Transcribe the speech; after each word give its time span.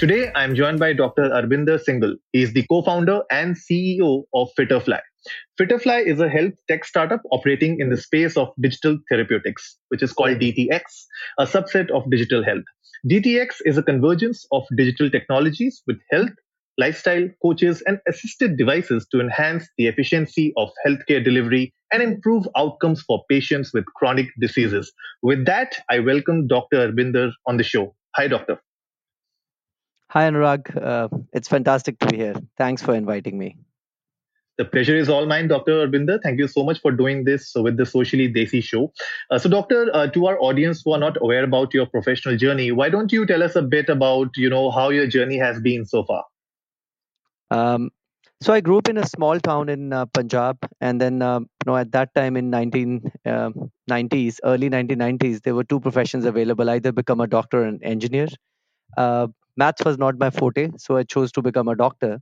Today, 0.00 0.32
I'm 0.34 0.54
joined 0.54 0.78
by 0.78 0.94
Dr. 0.94 1.28
Arbinder 1.28 1.78
Singal. 1.78 2.14
He 2.32 2.40
is 2.40 2.54
the 2.54 2.64
co-founder 2.70 3.20
and 3.30 3.54
CEO 3.54 4.22
of 4.32 4.48
Fitterfly. 4.58 4.98
Fitterfly 5.58 6.04
is 6.06 6.20
a 6.20 6.28
health 6.30 6.54
tech 6.68 6.86
startup 6.86 7.20
operating 7.32 7.78
in 7.80 7.90
the 7.90 7.98
space 7.98 8.34
of 8.38 8.48
digital 8.58 8.96
therapeutics, 9.10 9.76
which 9.88 10.02
is 10.02 10.14
called 10.14 10.38
DTX, 10.38 10.80
a 11.38 11.44
subset 11.44 11.90
of 11.90 12.10
digital 12.10 12.42
health. 12.42 12.64
DTX 13.10 13.56
is 13.66 13.76
a 13.76 13.82
convergence 13.82 14.46
of 14.52 14.62
digital 14.74 15.10
technologies 15.10 15.82
with 15.86 15.98
health, 16.10 16.32
lifestyle, 16.78 17.28
coaches, 17.42 17.82
and 17.84 17.98
assisted 18.08 18.56
devices 18.56 19.06
to 19.10 19.20
enhance 19.20 19.68
the 19.76 19.86
efficiency 19.86 20.54
of 20.56 20.70
healthcare 20.86 21.22
delivery 21.22 21.74
and 21.92 22.02
improve 22.02 22.48
outcomes 22.56 23.02
for 23.02 23.22
patients 23.28 23.74
with 23.74 23.84
chronic 23.96 24.28
diseases. 24.40 24.90
With 25.20 25.44
that, 25.44 25.76
I 25.90 25.98
welcome 25.98 26.46
Dr. 26.46 26.88
Arbinder 26.88 27.32
on 27.46 27.58
the 27.58 27.64
show. 27.64 27.94
Hi, 28.16 28.28
doctor. 28.28 28.58
Hi, 30.10 30.28
Anurag. 30.28 30.76
Uh, 30.76 31.08
it's 31.32 31.46
fantastic 31.46 32.00
to 32.00 32.06
be 32.06 32.16
here. 32.16 32.34
Thanks 32.58 32.82
for 32.82 32.96
inviting 32.96 33.38
me. 33.38 33.56
The 34.58 34.64
pleasure 34.64 34.96
is 34.96 35.08
all 35.08 35.24
mine, 35.24 35.46
Dr. 35.46 35.86
Arbinder. 35.86 36.20
Thank 36.20 36.40
you 36.40 36.48
so 36.48 36.64
much 36.64 36.80
for 36.80 36.90
doing 36.90 37.22
this 37.22 37.52
with 37.54 37.76
the 37.76 37.86
Socially 37.86 38.28
Desi 38.28 38.60
show. 38.60 38.92
Uh, 39.30 39.38
so, 39.38 39.48
Doctor, 39.48 39.88
uh, 39.94 40.08
to 40.08 40.26
our 40.26 40.36
audience 40.40 40.82
who 40.84 40.94
are 40.94 40.98
not 40.98 41.16
aware 41.22 41.44
about 41.44 41.72
your 41.72 41.86
professional 41.86 42.36
journey, 42.36 42.72
why 42.72 42.88
don't 42.88 43.12
you 43.12 43.24
tell 43.24 43.40
us 43.40 43.54
a 43.54 43.62
bit 43.62 43.88
about, 43.88 44.30
you 44.36 44.50
know, 44.50 44.72
how 44.72 44.90
your 44.90 45.06
journey 45.06 45.38
has 45.38 45.60
been 45.60 45.86
so 45.86 46.02
far? 46.02 46.24
Um, 47.52 47.90
so 48.40 48.52
I 48.52 48.60
grew 48.60 48.78
up 48.78 48.88
in 48.88 48.98
a 48.98 49.06
small 49.06 49.38
town 49.38 49.68
in 49.68 49.92
uh, 49.92 50.06
Punjab, 50.06 50.58
and 50.80 51.00
then 51.00 51.22
uh, 51.22 51.38
you 51.38 51.66
know 51.66 51.76
at 51.76 51.92
that 51.92 52.14
time 52.16 52.36
in 52.36 52.50
1990s, 52.50 54.38
uh, 54.42 54.48
early 54.48 54.70
1990s, 54.70 55.42
there 55.42 55.54
were 55.54 55.64
two 55.64 55.78
professions 55.78 56.24
available: 56.24 56.68
either 56.68 56.90
become 56.90 57.20
a 57.20 57.26
doctor 57.26 57.62
or 57.62 57.66
an 57.66 57.78
engineer. 57.82 58.26
Uh, 58.96 59.28
maths 59.56 59.84
was 59.84 59.98
not 59.98 60.18
my 60.18 60.30
forte, 60.30 60.70
so 60.78 60.96
I 60.96 61.04
chose 61.04 61.32
to 61.32 61.42
become 61.42 61.68
a 61.68 61.76
doctor. 61.76 62.20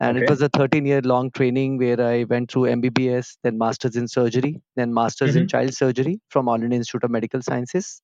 And 0.00 0.16
okay. 0.16 0.24
it 0.24 0.30
was 0.30 0.42
a 0.42 0.48
13 0.48 0.86
year 0.86 1.00
long 1.02 1.30
training 1.32 1.78
where 1.78 2.00
I 2.00 2.24
went 2.24 2.50
through 2.50 2.62
MBBS, 2.62 3.36
then 3.42 3.58
Masters 3.58 3.96
in 3.96 4.06
Surgery, 4.06 4.60
then 4.76 4.94
Masters 4.94 5.30
mm-hmm. 5.30 5.40
in 5.40 5.48
Child 5.48 5.74
Surgery 5.74 6.20
from 6.28 6.48
All 6.48 6.62
India 6.62 6.78
Institute 6.78 7.04
of 7.04 7.10
Medical 7.10 7.42
Sciences. 7.42 8.00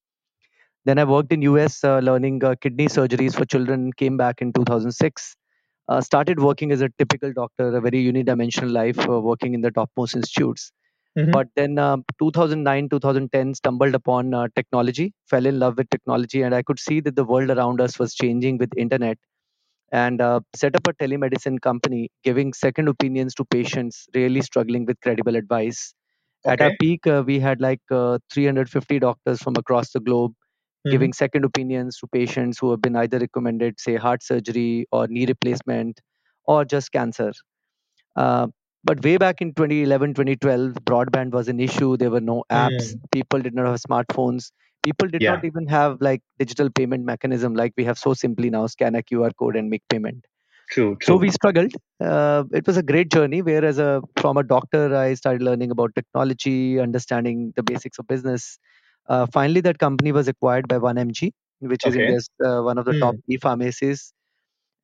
Then 0.84 0.98
I 0.98 1.04
worked 1.04 1.32
in 1.32 1.40
US 1.42 1.82
uh, 1.84 2.00
learning 2.00 2.42
uh, 2.44 2.56
kidney 2.60 2.86
surgeries 2.86 3.34
for 3.34 3.44
children, 3.44 3.92
came 3.92 4.16
back 4.16 4.42
in 4.42 4.52
2006. 4.52 5.36
Uh, 5.86 6.00
started 6.00 6.40
working 6.40 6.72
as 6.72 6.80
a 6.80 6.88
typical 6.98 7.32
doctor, 7.32 7.76
a 7.76 7.80
very 7.80 8.04
unidimensional 8.04 8.72
life, 8.72 8.98
uh, 9.08 9.20
working 9.20 9.54
in 9.54 9.60
the 9.60 9.70
topmost 9.70 10.16
institutes. 10.16 10.72
Mm-hmm. 11.16 11.30
But 11.30 11.48
then 11.54 11.78
uh, 11.78 11.98
2009, 12.18 12.88
2010 12.88 13.54
stumbled 13.54 13.94
upon 13.94 14.34
uh, 14.34 14.48
technology, 14.56 15.12
fell 15.28 15.46
in 15.46 15.58
love 15.58 15.76
with 15.76 15.88
technology, 15.90 16.42
and 16.42 16.54
I 16.54 16.62
could 16.62 16.80
see 16.80 17.00
that 17.00 17.14
the 17.14 17.24
world 17.24 17.50
around 17.50 17.80
us 17.80 17.98
was 17.98 18.14
changing 18.14 18.58
with 18.58 18.70
internet. 18.76 19.18
And 19.92 20.20
uh, 20.20 20.40
set 20.56 20.74
up 20.74 20.88
a 20.88 20.92
telemedicine 20.94 21.60
company, 21.60 22.10
giving 22.24 22.52
second 22.52 22.88
opinions 22.88 23.32
to 23.34 23.44
patients 23.44 24.06
really 24.12 24.40
struggling 24.40 24.86
with 24.86 25.00
credible 25.00 25.36
advice. 25.36 25.94
Okay. 26.44 26.52
At 26.52 26.60
our 26.60 26.72
peak, 26.80 27.06
uh, 27.06 27.22
we 27.24 27.38
had 27.38 27.60
like 27.60 27.80
uh, 27.92 28.18
350 28.32 28.98
doctors 28.98 29.40
from 29.40 29.54
across 29.56 29.92
the 29.92 30.00
globe 30.00 30.32
mm-hmm. 30.84 30.92
giving 30.92 31.12
second 31.12 31.44
opinions 31.44 31.98
to 31.98 32.06
patients 32.06 32.58
who 32.58 32.70
have 32.70 32.82
been 32.82 32.96
either 32.96 33.18
recommended, 33.18 33.80
say, 33.80 33.96
heart 33.96 34.22
surgery 34.22 34.86
or 34.92 35.06
knee 35.08 35.26
replacement 35.26 36.00
or 36.46 36.64
just 36.64 36.92
cancer. 36.92 37.32
But 38.84 39.02
way 39.02 39.16
back 39.16 39.40
in 39.40 39.54
2011 39.54 40.14
2012 40.14 40.72
broadband 40.84 41.30
was 41.30 41.48
an 41.48 41.58
issue 41.58 41.96
there 41.96 42.10
were 42.10 42.20
no 42.20 42.44
apps 42.50 42.92
mm. 42.92 43.00
people 43.12 43.40
did 43.40 43.54
not 43.54 43.66
have 43.66 43.80
smartphones 43.80 44.50
people 44.82 45.08
did 45.08 45.22
yeah. 45.22 45.34
not 45.34 45.44
even 45.44 45.66
have 45.66 45.96
like 46.00 46.20
digital 46.38 46.70
payment 46.70 47.04
mechanism 47.04 47.54
like 47.54 47.72
we 47.78 47.84
have 47.84 47.98
so 47.98 48.12
simply 48.12 48.50
now 48.50 48.66
scan 48.66 48.94
a 48.94 49.02
qr 49.02 49.30
code 49.38 49.56
and 49.56 49.70
make 49.70 49.82
payment 49.88 50.26
True, 50.70 50.96
true. 50.96 51.06
So 51.06 51.16
we 51.16 51.30
struggled. 51.30 51.72
Uh, 52.00 52.44
it 52.52 52.66
was 52.66 52.76
a 52.76 52.82
great 52.82 53.10
journey. 53.10 53.42
Where 53.42 53.64
as 53.64 53.78
a 53.78 54.02
from 54.16 54.38
a 54.38 54.42
doctor, 54.42 54.96
I 54.96 55.14
started 55.14 55.42
learning 55.42 55.70
about 55.70 55.94
technology, 55.94 56.80
understanding 56.80 57.52
the 57.54 57.62
basics 57.62 57.98
of 57.98 58.06
business. 58.06 58.58
Uh, 59.06 59.26
finally, 59.32 59.60
that 59.60 59.78
company 59.78 60.10
was 60.10 60.26
acquired 60.26 60.66
by 60.66 60.78
1mg, 60.78 61.32
which 61.60 61.86
is 61.86 61.94
India's 61.94 62.30
uh, 62.44 62.62
one 62.62 62.78
of 62.78 62.86
the 62.86 62.92
mm. 62.92 63.00
top 63.00 63.14
e 63.28 63.36
pharmacies 63.36 64.12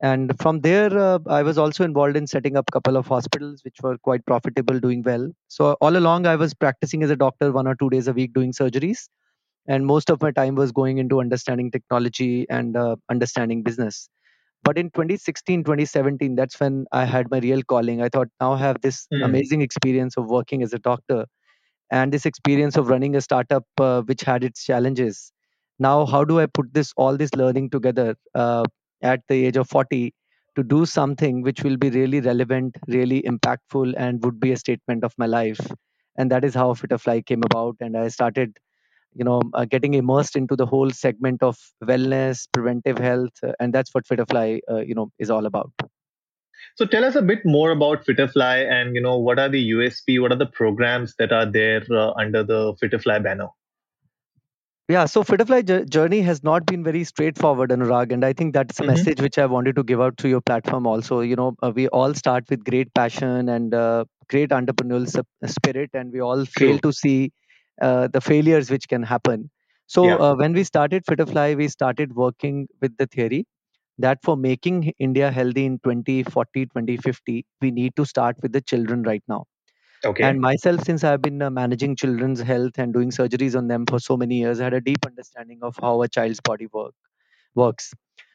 and 0.01 0.33
from 0.41 0.59
there 0.61 0.97
uh, 0.97 1.19
i 1.27 1.41
was 1.43 1.57
also 1.57 1.83
involved 1.83 2.17
in 2.17 2.25
setting 2.25 2.57
up 2.57 2.65
a 2.67 2.71
couple 2.71 2.97
of 2.97 3.07
hospitals 3.07 3.63
which 3.63 3.77
were 3.83 3.97
quite 3.99 4.25
profitable 4.25 4.79
doing 4.79 5.01
well. 5.03 5.29
So 5.47 5.73
all 5.73 5.95
along 5.95 6.25
i 6.25 6.35
was 6.35 6.53
practicing 6.53 7.03
as 7.03 7.11
a 7.11 7.15
doctor 7.15 7.51
one 7.51 7.67
or 7.67 7.75
two 7.75 7.89
days 7.89 8.07
a 8.07 8.13
week 8.13 8.33
doing 8.33 8.51
surgeries. 8.51 9.07
And 9.67 9.85
most 9.85 10.09
of 10.09 10.21
my 10.21 10.31
time 10.31 10.55
was 10.55 10.71
going 10.71 10.97
into 10.97 11.19
understanding 11.21 11.69
technology 11.69 12.47
and 12.49 12.75
uh, 12.75 12.95
understanding 13.09 13.61
business. 13.61 14.09
But 14.63 14.77
in 14.77 14.89
2016 14.89 15.63
2017 15.63 16.35
that's 16.35 16.59
when 16.59 16.85
i 16.91 17.05
had 17.05 17.29
my 17.29 17.39
real 17.39 17.61
calling. 17.61 18.01
I 18.01 18.09
thought 18.09 18.29
now 18.39 18.53
i 18.53 18.57
have 18.57 18.81
this 18.81 19.07
mm. 19.13 19.23
amazing 19.23 19.61
experience 19.61 20.17
of 20.17 20.25
working 20.25 20.63
as 20.63 20.73
a 20.73 20.79
doctor 20.79 21.25
and 21.91 22.11
this 22.11 22.25
experience 22.25 22.75
of 22.75 22.87
running 22.87 23.15
a 23.15 23.21
startup 23.21 23.65
uh, 23.77 24.01
which 24.01 24.21
had 24.21 24.43
its 24.43 24.65
challenges. 24.65 25.31
Now 25.77 26.05
how 26.07 26.23
do 26.23 26.39
i 26.39 26.47
put 26.47 26.73
this 26.73 26.93
all 26.97 27.17
this 27.17 27.35
learning 27.35 27.69
together? 27.69 28.15
Uh, 28.33 28.63
at 29.01 29.21
the 29.27 29.45
age 29.45 29.57
of 29.57 29.69
40 29.69 30.13
to 30.55 30.63
do 30.63 30.85
something 30.85 31.41
which 31.41 31.63
will 31.63 31.77
be 31.77 31.89
really 31.89 32.19
relevant, 32.19 32.77
really 32.87 33.21
impactful, 33.21 33.93
and 33.97 34.23
would 34.23 34.39
be 34.39 34.51
a 34.51 34.57
statement 34.57 35.03
of 35.03 35.13
my 35.17 35.25
life. 35.25 35.59
And 36.17 36.29
that 36.31 36.43
is 36.43 36.53
how 36.53 36.73
Fitterfly 36.73 37.21
came 37.21 37.41
about. 37.43 37.77
And 37.79 37.97
I 37.97 38.09
started, 38.09 38.57
you 39.13 39.23
know, 39.23 39.41
uh, 39.53 39.65
getting 39.65 39.93
immersed 39.93 40.35
into 40.35 40.55
the 40.55 40.65
whole 40.65 40.89
segment 40.91 41.41
of 41.41 41.57
wellness, 41.83 42.47
preventive 42.51 42.97
health, 42.97 43.31
uh, 43.43 43.53
and 43.59 43.73
that's 43.73 43.93
what 43.93 44.05
Fitterfly, 44.05 44.59
uh, 44.69 44.81
you 44.81 44.93
know, 44.93 45.11
is 45.19 45.29
all 45.29 45.45
about. 45.45 45.71
So 46.75 46.85
tell 46.85 47.03
us 47.03 47.15
a 47.15 47.21
bit 47.21 47.39
more 47.45 47.71
about 47.71 48.05
Fitterfly, 48.05 48.57
and 48.69 48.95
you 48.95 49.01
know, 49.01 49.17
what 49.17 49.39
are 49.39 49.49
the 49.49 49.71
USP? 49.71 50.21
What 50.21 50.31
are 50.31 50.37
the 50.37 50.45
programs 50.45 51.15
that 51.17 51.31
are 51.31 51.45
there 51.45 51.83
uh, 51.91 52.11
under 52.11 52.43
the 52.43 52.75
Fitterfly 52.79 53.19
banner? 53.19 53.47
Yeah, 54.91 55.05
so 55.05 55.23
Fitterfly 55.23 55.89
journey 55.89 56.21
has 56.21 56.43
not 56.43 56.65
been 56.65 56.83
very 56.83 57.05
straightforward, 57.05 57.69
Anurag, 57.69 58.11
and 58.11 58.25
I 58.25 58.33
think 58.33 58.53
that's 58.53 58.77
a 58.77 58.83
mm-hmm. 58.83 58.91
message 58.91 59.21
which 59.21 59.37
I 59.37 59.45
wanted 59.45 59.77
to 59.77 59.83
give 59.83 60.01
out 60.01 60.17
through 60.17 60.31
your 60.31 60.41
platform. 60.41 60.85
Also, 60.85 61.21
you 61.21 61.37
know, 61.37 61.55
uh, 61.63 61.71
we 61.73 61.87
all 61.87 62.13
start 62.13 62.43
with 62.49 62.65
great 62.65 62.93
passion 62.93 63.47
and 63.47 63.73
uh, 63.73 64.03
great 64.27 64.49
entrepreneurial 64.49 65.23
spirit, 65.45 65.91
and 65.93 66.11
we 66.11 66.19
all 66.19 66.43
fail 66.43 66.77
to 66.79 66.91
see 66.91 67.31
uh, 67.81 68.09
the 68.09 68.19
failures 68.19 68.69
which 68.69 68.89
can 68.89 69.01
happen. 69.01 69.49
So 69.87 70.07
yeah. 70.07 70.15
Uh, 70.15 70.35
when 70.35 70.51
we 70.51 70.65
started 70.65 71.05
Fitterfly, 71.05 71.55
we 71.55 71.69
started 71.69 72.13
working 72.13 72.67
with 72.81 72.97
the 72.97 73.07
theory 73.07 73.45
that 73.97 74.19
for 74.21 74.35
making 74.35 74.91
India 74.99 75.31
healthy 75.31 75.65
in 75.67 75.79
2040, 75.85 76.65
2050, 76.65 77.45
we 77.61 77.71
need 77.71 77.95
to 77.95 78.05
start 78.05 78.35
with 78.41 78.51
the 78.51 78.59
children 78.59 79.03
right 79.03 79.23
now. 79.29 79.45
Okay. 80.03 80.23
And 80.23 80.41
myself, 80.41 80.83
since 80.83 81.03
I've 81.03 81.21
been 81.21 81.41
uh, 81.41 81.49
managing 81.49 81.95
children's 81.95 82.39
health 82.39 82.77
and 82.77 82.93
doing 82.93 83.11
surgeries 83.11 83.55
on 83.55 83.67
them 83.67 83.85
for 83.85 83.99
so 83.99 84.17
many 84.17 84.39
years, 84.39 84.59
I 84.59 84.65
had 84.65 84.73
a 84.73 84.81
deep 84.81 85.05
understanding 85.05 85.59
of 85.61 85.77
how 85.79 86.01
a 86.01 86.07
child's 86.07 86.39
body 86.41 86.67
work 86.73 86.93
works. 87.53 87.93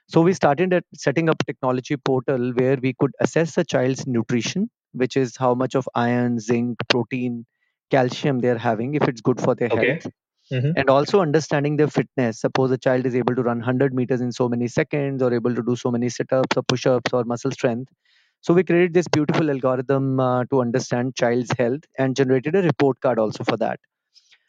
So 0.08 0.20
we 0.20 0.32
started 0.32 0.72
at 0.72 0.84
setting 0.94 1.28
up 1.28 1.36
a 1.40 1.44
technology 1.44 1.96
portal 1.96 2.52
where 2.52 2.76
we 2.76 2.94
could 2.94 3.10
assess 3.20 3.58
a 3.58 3.64
child's 3.64 4.06
nutrition, 4.06 4.70
which 4.92 5.16
is 5.16 5.36
how 5.36 5.54
much 5.54 5.74
of 5.74 5.88
iron, 5.96 6.38
zinc, 6.38 6.78
protein, 6.88 7.44
calcium 7.90 8.38
they're 8.38 8.58
having, 8.58 8.94
if 8.94 9.08
it's 9.08 9.20
good 9.20 9.40
for 9.40 9.56
their 9.56 9.68
okay. 9.68 9.92
health. 9.92 10.12
Mm-hmm. 10.52 10.72
And 10.76 10.88
also 10.88 11.20
understanding 11.20 11.76
their 11.76 11.88
fitness. 11.88 12.40
Suppose 12.40 12.70
a 12.70 12.78
child 12.78 13.04
is 13.04 13.16
able 13.16 13.34
to 13.34 13.42
run 13.42 13.58
100 13.58 13.92
meters 13.92 14.20
in 14.20 14.30
so 14.30 14.48
many 14.48 14.68
seconds, 14.68 15.20
or 15.20 15.34
able 15.34 15.52
to 15.52 15.62
do 15.62 15.74
so 15.74 15.90
many 15.90 16.08
sit 16.08 16.32
ups 16.32 16.56
or 16.56 16.62
push 16.62 16.86
ups 16.86 17.12
or 17.12 17.24
muscle 17.24 17.50
strength 17.50 17.90
so 18.46 18.54
we 18.54 18.62
created 18.62 18.94
this 18.94 19.08
beautiful 19.08 19.50
algorithm 19.50 20.20
uh, 20.20 20.44
to 20.44 20.60
understand 20.60 21.16
child's 21.16 21.50
health 21.58 21.80
and 21.98 22.14
generated 22.14 22.54
a 22.54 22.62
report 22.62 23.00
card 23.00 23.18
also 23.18 23.42
for 23.42 23.56
that. 23.56 23.80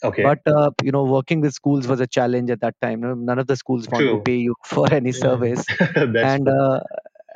Okay. 0.04 0.22
But 0.22 0.40
uh, 0.46 0.70
you 0.84 0.92
know, 0.92 1.04
working 1.04 1.42
with 1.42 1.54
schools 1.54 1.88
was 1.88 2.00
a 2.00 2.06
challenge 2.06 2.52
at 2.52 2.62
that 2.62 2.76
time. 2.80 3.02
None 3.26 3.40
of 3.40 3.48
the 3.48 3.56
schools 3.56 3.88
want 3.90 4.06
to 4.06 4.22
pay 4.22 4.36
you 4.36 4.54
for 4.66 4.94
any 4.94 5.12
service, 5.12 5.66
and 5.96 6.48
uh, 6.48 6.82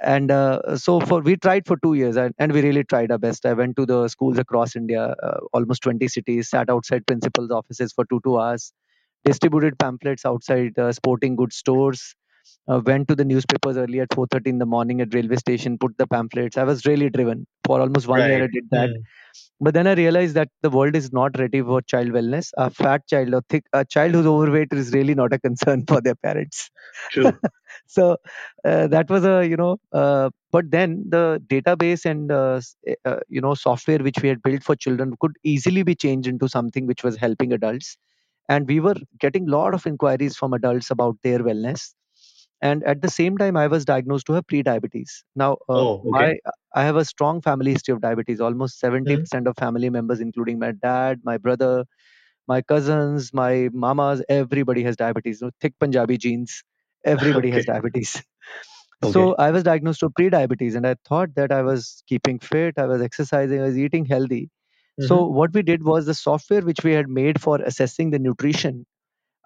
and 0.04 0.30
uh, 0.30 0.78
so 0.78 1.00
for 1.00 1.22
we 1.22 1.36
tried 1.36 1.66
for 1.66 1.78
two 1.78 1.96
years, 1.96 2.16
and, 2.16 2.36
and, 2.38 2.52
we 2.52 2.62
really 2.62 2.84
tried 2.84 3.12
our 3.12 3.18
best. 3.18 3.48
I 3.48 3.54
went 3.54 3.75
to 3.78 3.88
the 3.88 4.08
schools 4.10 4.38
across 4.38 4.75
India, 4.75 5.16
uh, 5.24 5.40
almost 5.54 5.81
20 5.81 6.08
cities, 6.08 6.50
sat 6.50 6.69
outside 6.69 7.08
principals' 7.08 7.50
offices 7.50 7.92
for 7.92 8.06
two 8.06 8.22
two 8.24 8.40
hours, 8.40 8.72
distributed 9.25 9.80
pamphlets 9.80 10.24
outside 10.25 10.78
uh, 10.78 10.92
sporting 10.92 11.36
goods 11.36 11.56
stores, 11.56 12.16
uh, 12.68 12.82
went 12.86 13.08
to 13.08 13.16
the 13.16 13.26
newspapers 13.26 13.78
early 13.78 14.00
at 14.00 14.10
4.30 14.10 14.48
in 14.48 14.60
the 14.60 14.66
morning 14.66 15.02
at 15.02 15.14
railway 15.14 15.36
station 15.36 15.78
put 15.78 15.98
the 15.98 16.08
pamphlets. 16.08 16.58
I 16.58 16.64
was 16.64 16.86
really 16.86 17.10
driven. 17.10 17.46
For 17.66 17.80
almost 17.80 18.08
one 18.08 18.20
right 18.20 18.30
year 18.30 18.44
i 18.44 18.48
did 18.48 18.70
that. 18.72 18.90
Mm. 18.90 19.04
but 19.60 19.74
then 19.74 19.88
i 19.88 19.94
realized 19.94 20.36
that 20.36 20.50
the 20.62 20.70
world 20.70 20.96
is 20.96 21.14
not 21.14 21.38
ready 21.40 21.62
for 21.62 21.82
child 21.82 22.10
wellness. 22.10 22.52
A 22.58 22.70
fat 22.70 23.08
child 23.08 23.34
or 23.34 23.42
thick 23.50 23.66
a 23.74 23.86
child 23.86 24.14
who's 24.14 24.26
overweight 24.26 24.74
is 24.74 24.92
really 24.94 25.16
not 25.16 25.34
a 25.34 25.40
concern 25.40 25.86
for 25.88 26.02
their 26.02 26.16
parents. 26.16 26.70
True. 27.12 27.32
So 27.88 28.18
uh, 28.66 28.88
that 28.88 29.10
was 29.10 29.26
a 29.26 29.48
you 29.48 29.58
know 29.58 29.78
uh, 29.94 30.30
but 30.52 30.70
then 30.72 31.06
the 31.08 31.42
database 31.48 32.06
and 32.06 32.32
uh, 32.32 32.62
eh, 32.86 32.96
uh, 33.06 33.20
you 33.30 33.42
know 33.42 33.54
software 33.54 34.00
which 34.00 34.22
we 34.22 34.30
had 34.30 34.42
built 34.42 34.64
for 34.64 34.76
children 34.76 35.16
could 35.20 35.38
easily 35.44 35.84
be 35.84 35.96
changed 35.96 36.28
into 36.28 36.50
something 36.50 36.86
which 36.86 37.04
was 37.04 37.16
helping 37.18 37.54
adults. 37.54 37.98
And 38.50 38.68
we 38.68 38.80
were 38.80 38.96
getting 39.20 39.48
a 39.48 39.52
lot 39.52 39.74
of 39.74 39.88
inquiries 39.88 40.36
from 40.36 40.54
adults 40.54 40.92
about 40.92 41.18
their 41.24 41.40
wellness 41.40 41.94
and 42.62 42.84
at 42.84 43.02
the 43.02 43.10
same 43.10 43.38
time 43.38 43.58
i 43.58 43.68
was 43.68 43.86
diagnosed 43.86 44.28
to 44.28 44.34
have 44.34 44.46
pre-diabetes. 44.48 45.24
Now 45.36 45.54
uh, 45.68 45.80
oh 45.81 46.02
my 46.06 46.36
i 46.75 46.84
have 46.84 46.96
a 46.96 47.06
strong 47.06 47.42
family 47.42 47.72
history 47.72 47.94
of 47.94 48.02
diabetes. 48.02 48.42
Almost 48.42 48.81
70% 48.81 49.48
of 49.48 49.56
family 49.58 49.90
members 49.90 50.19
including 50.19 50.60
my 50.60 50.72
dad 50.72 51.22
my 51.24 51.38
brother 51.38 51.86
my 52.48 52.62
cousins 52.62 53.34
my 53.34 53.69
mamas 53.74 54.24
everybody 54.30 54.84
has 54.84 54.96
diabetes. 54.96 55.42
You 55.42 55.48
know, 55.48 55.52
thick 55.60 55.74
punjabi 55.80 56.18
genes 56.18 56.63
everybody 57.04 57.52
has 57.52 57.63
okay. 57.63 57.74
diabetes. 57.74 58.22
So 59.13 59.22
i 59.44 59.50
was 59.54 59.63
diagnosed 59.63 60.04
with 60.04 60.13
pre-diabetes 60.18 60.75
and 60.75 60.86
i 60.88 60.96
thought 61.10 61.31
that 61.38 61.52
i 61.52 61.63
was 61.68 62.04
keeping 62.08 62.38
fit 62.38 62.75
i 62.78 62.86
was 62.86 63.02
exercising 63.02 63.60
i 63.60 63.63
was 63.63 63.78
eating 63.78 64.06
healthy. 64.06 64.50
So 65.00 65.16
mm-hmm. 65.18 65.36
what 65.36 65.54
we 65.56 65.63
did 65.63 65.84
was 65.84 66.06
the 66.06 66.13
software 66.13 66.62
which 66.62 66.84
we 66.84 66.92
had 66.94 67.10
made 67.10 67.42
for 67.42 67.56
assessing 67.69 68.12
the 68.12 68.19
nutrition 68.19 68.86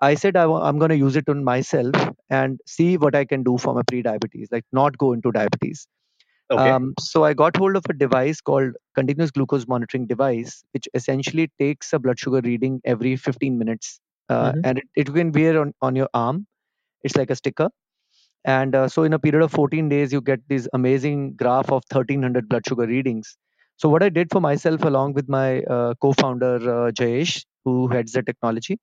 I 0.01 0.15
said 0.15 0.35
I 0.35 0.41
w- 0.43 0.61
I'm 0.61 0.77
going 0.77 0.89
to 0.89 0.97
use 0.97 1.15
it 1.15 1.29
on 1.29 1.43
myself 1.43 1.95
and 2.29 2.59
see 2.65 2.97
what 2.97 3.15
I 3.15 3.25
can 3.25 3.43
do 3.43 3.57
for 3.57 3.73
my 3.73 3.81
pre-diabetes, 3.87 4.49
like 4.51 4.65
not 4.71 4.97
go 4.97 5.13
into 5.13 5.31
diabetes. 5.31 5.87
okay 6.51 6.69
Um, 6.69 6.93
so 6.99 7.23
I 7.23 7.33
got 7.33 7.57
hold 7.57 7.75
of 7.75 7.85
a 7.89 7.93
device 7.93 8.41
called 8.41 8.73
continuous 8.93 9.31
glucose 9.31 9.67
monitoring 9.67 10.05
device, 10.05 10.63
which 10.73 10.87
essentially 10.93 11.51
takes 11.59 11.93
a 11.93 11.99
blood 11.99 12.19
sugar 12.19 12.41
reading 12.43 12.81
every 12.85 13.15
15 13.15 13.57
minutes, 13.57 13.99
uh, 14.29 14.51
mm-hmm. 14.51 14.59
and 14.63 14.77
it, 14.79 14.85
it 14.95 15.13
can 15.13 15.31
wear 15.31 15.59
on, 15.61 15.73
on 15.81 15.95
your 15.95 16.09
arm. 16.13 16.45
It's 17.03 17.15
like 17.15 17.29
a 17.29 17.35
sticker. 17.35 17.69
And 18.43 18.75
uh, 18.75 18.87
so 18.87 19.03
in 19.03 19.13
a 19.13 19.19
period 19.19 19.43
of 19.43 19.51
14 19.51 19.89
days, 19.89 20.13
you 20.13 20.21
get 20.21 20.39
this 20.47 20.67
amazing 20.73 21.33
graph 21.35 21.71
of 21.71 21.83
1300 21.91 22.47
blood 22.47 22.63
sugar 22.67 22.85
readings. 22.85 23.35
So 23.77 23.89
what 23.89 24.03
I 24.03 24.09
did 24.09 24.29
for 24.31 24.39
myself, 24.39 24.83
along 24.83 25.13
with 25.13 25.27
my 25.27 25.61
uh, 25.63 25.95
co-founder 26.01 26.55
uh, 26.55 26.91
Jayesh, 26.91 27.43
who 27.65 27.87
heads 27.87 28.11
the 28.13 28.21
technology, 28.23 28.77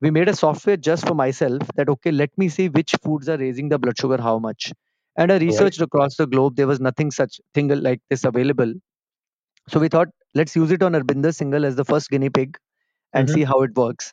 we 0.00 0.10
made 0.10 0.28
a 0.28 0.36
software 0.36 0.76
just 0.76 1.06
for 1.06 1.14
myself 1.14 1.62
that 1.76 1.88
okay 1.88 2.10
let 2.10 2.36
me 2.36 2.48
see 2.48 2.68
which 2.68 2.94
foods 3.02 3.28
are 3.28 3.38
raising 3.38 3.68
the 3.68 3.78
blood 3.78 3.98
sugar 3.98 4.20
how 4.20 4.38
much. 4.38 4.72
And 5.16 5.30
i 5.30 5.36
all 5.36 5.40
right. 5.40 5.46
researched 5.46 5.80
across 5.80 6.16
the 6.16 6.26
globe 6.26 6.56
there 6.56 6.66
was 6.66 6.80
nothing 6.80 7.10
such 7.10 7.40
thing 7.54 7.68
like 7.68 8.00
this 8.10 8.24
available. 8.24 8.74
So 9.68 9.80
we 9.80 9.88
thought 9.88 10.08
let's 10.34 10.56
use 10.56 10.70
it 10.70 10.82
on 10.82 10.92
arbinder 10.92 11.32
singal 11.40 11.64
as 11.64 11.76
the 11.76 11.84
first 11.84 12.10
guinea 12.10 12.30
pig 12.30 12.58
and 13.12 13.28
mm-hmm. 13.28 13.34
see 13.34 13.44
how 13.44 13.62
it 13.62 13.76
works. 13.76 14.12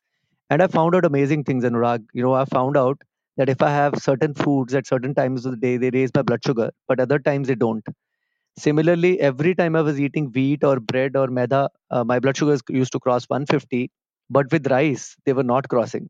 And 0.49 0.61
i 0.61 0.67
found 0.67 0.95
out 0.95 1.05
amazing 1.05 1.43
things 1.43 1.63
anurag. 1.63 2.05
You 2.13 2.23
know 2.23 2.33
i 2.33 2.45
found 2.45 2.77
out 2.77 3.01
that 3.37 3.49
if 3.49 3.61
i 3.61 3.71
have 3.71 3.95
certain 3.95 4.33
foods 4.33 4.73
at 4.73 4.87
certain 4.87 5.15
times 5.15 5.45
of 5.45 5.51
the 5.51 5.57
day 5.57 5.77
they 5.77 5.89
raise 5.89 6.11
my 6.13 6.21
blood 6.21 6.43
sugar 6.45 6.71
but 6.87 6.99
other 6.99 7.19
times 7.19 7.47
they 7.47 7.55
don't. 7.55 7.85
Similarly 8.57 9.19
every 9.19 9.55
time 9.55 9.75
i 9.75 9.81
was 9.81 9.99
eating 9.99 10.31
wheat 10.35 10.63
or 10.63 10.79
bread 10.79 11.15
or 11.15 11.27
maida 11.27 11.69
uh, 11.89 12.03
my 12.03 12.19
blood 12.19 12.37
sugars 12.37 12.61
used 12.69 12.91
to 12.93 12.99
cross 12.99 13.25
150 13.25 13.89
but 14.37 14.51
with 14.51 14.71
rice 14.71 15.05
they 15.25 15.33
were 15.39 15.49
not 15.51 15.67
crossing 15.75 16.09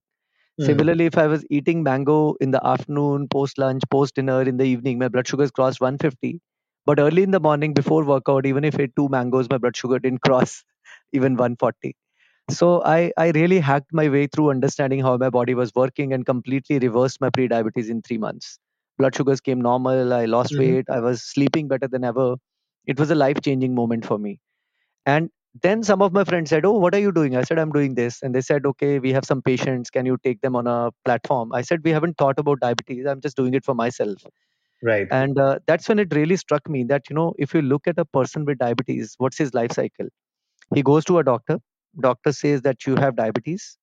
mm. 0.60 0.66
Similarly, 0.66 1.06
if 1.10 1.18
I 1.18 1.28
was 1.28 1.44
eating 1.50 1.84
mango 1.84 2.36
in 2.46 2.52
the 2.52 2.60
afternoon, 2.72 3.28
post 3.36 3.58
lunch, 3.58 3.84
post 3.90 4.16
dinner, 4.16 4.42
in 4.52 4.58
the 4.58 4.66
evening, 4.66 5.00
my 5.00 5.08
blood 5.14 5.28
sugars 5.28 5.50
crossed 5.60 5.82
150. 5.82 6.40
But 6.86 7.00
early 7.00 7.24
in 7.24 7.32
the 7.32 7.40
morning 7.40 7.74
before 7.74 8.04
workout, 8.04 8.46
even 8.46 8.64
if 8.70 8.78
I 8.80 8.84
ate 8.84 8.96
two 8.96 9.08
mangoes, 9.10 9.50
my 9.50 9.58
blood 9.58 9.78
sugar 9.78 10.00
didn't 10.00 10.22
cross 10.28 10.64
even 11.14 11.34
140. 11.34 11.96
So 12.50 12.84
I, 12.84 13.12
I 13.18 13.32
really 13.32 13.60
hacked 13.60 13.94
my 13.94 14.10
way 14.10 14.28
through 14.28 14.50
understanding 14.50 15.00
how 15.02 15.16
my 15.18 15.30
body 15.30 15.54
was 15.54 15.72
working 15.76 16.14
and 16.14 16.26
completely 16.26 16.80
reversed 16.80 17.22
my 17.22 17.30
pre-diabetes 17.30 17.90
in 17.90 18.02
three 18.02 18.18
months. 18.18 18.60
Blood 18.98 19.16
sugars 19.16 19.42
came 19.42 19.62
normal. 19.62 20.14
I 20.14 20.26
lost 20.26 20.54
mm-hmm. 20.54 20.76
weight. 20.76 20.86
I 20.90 21.00
was 21.00 21.24
sleeping 21.24 21.68
better 21.68 21.88
than 21.88 22.04
ever. 22.04 22.36
It 22.86 23.00
was 23.00 23.12
a 23.12 23.16
life-changing 23.16 23.74
moment 23.74 24.06
for 24.06 24.18
me. 24.18 24.40
And 25.06 25.30
then 25.62 25.84
some 25.84 26.02
of 26.02 26.14
my 26.14 26.24
friends 26.24 26.50
said, 26.50 26.66
Oh, 26.66 26.74
what 26.78 26.96
are 26.96 27.00
you 27.00 27.12
doing? 27.12 27.36
I 27.36 27.44
said, 27.44 27.60
I'm 27.60 27.72
doing 27.72 27.96
this. 27.96 28.22
And 28.22 28.34
they 28.34 28.42
said, 28.42 28.66
Okay, 28.66 29.00
we 29.00 29.12
have 29.14 29.26
some 29.26 29.42
patients. 29.42 29.90
Can 29.90 30.06
you 30.06 30.18
take 30.24 30.42
them 30.42 30.56
on 30.56 30.68
a 30.68 30.92
platform? 31.06 31.52
I 31.54 31.62
said, 31.62 31.82
We 31.84 31.92
haven't 31.92 32.18
thought 32.18 32.40
about 32.40 32.60
diabetes. 32.62 33.06
I'm 33.06 33.22
just 33.22 33.36
doing 33.36 33.54
it 33.54 33.66
for 33.66 33.76
myself. 33.76 34.18
right 34.82 35.10
And 35.10 35.38
uh, 35.40 35.60
that's 35.68 35.90
when 35.90 36.00
it 36.00 36.14
really 36.14 36.38
struck 36.38 36.70
me 36.70 36.84
that, 36.86 37.10
you 37.10 37.16
know, 37.16 37.34
if 37.38 37.54
you 37.54 37.62
look 37.62 37.88
at 37.88 38.00
a 38.00 38.06
person 38.06 38.46
with 38.46 38.60
diabetes, 38.60 39.16
what's 39.18 39.38
his 39.38 39.54
life 39.54 39.74
cycle? 39.74 40.08
He 40.76 40.84
goes 40.84 41.06
to 41.06 41.20
a 41.20 41.24
doctor. 41.24 41.60
Doctor 42.00 42.32
says 42.34 42.62
that 42.64 42.86
you 42.88 42.96
have 42.96 43.16
diabetes. 43.16 43.78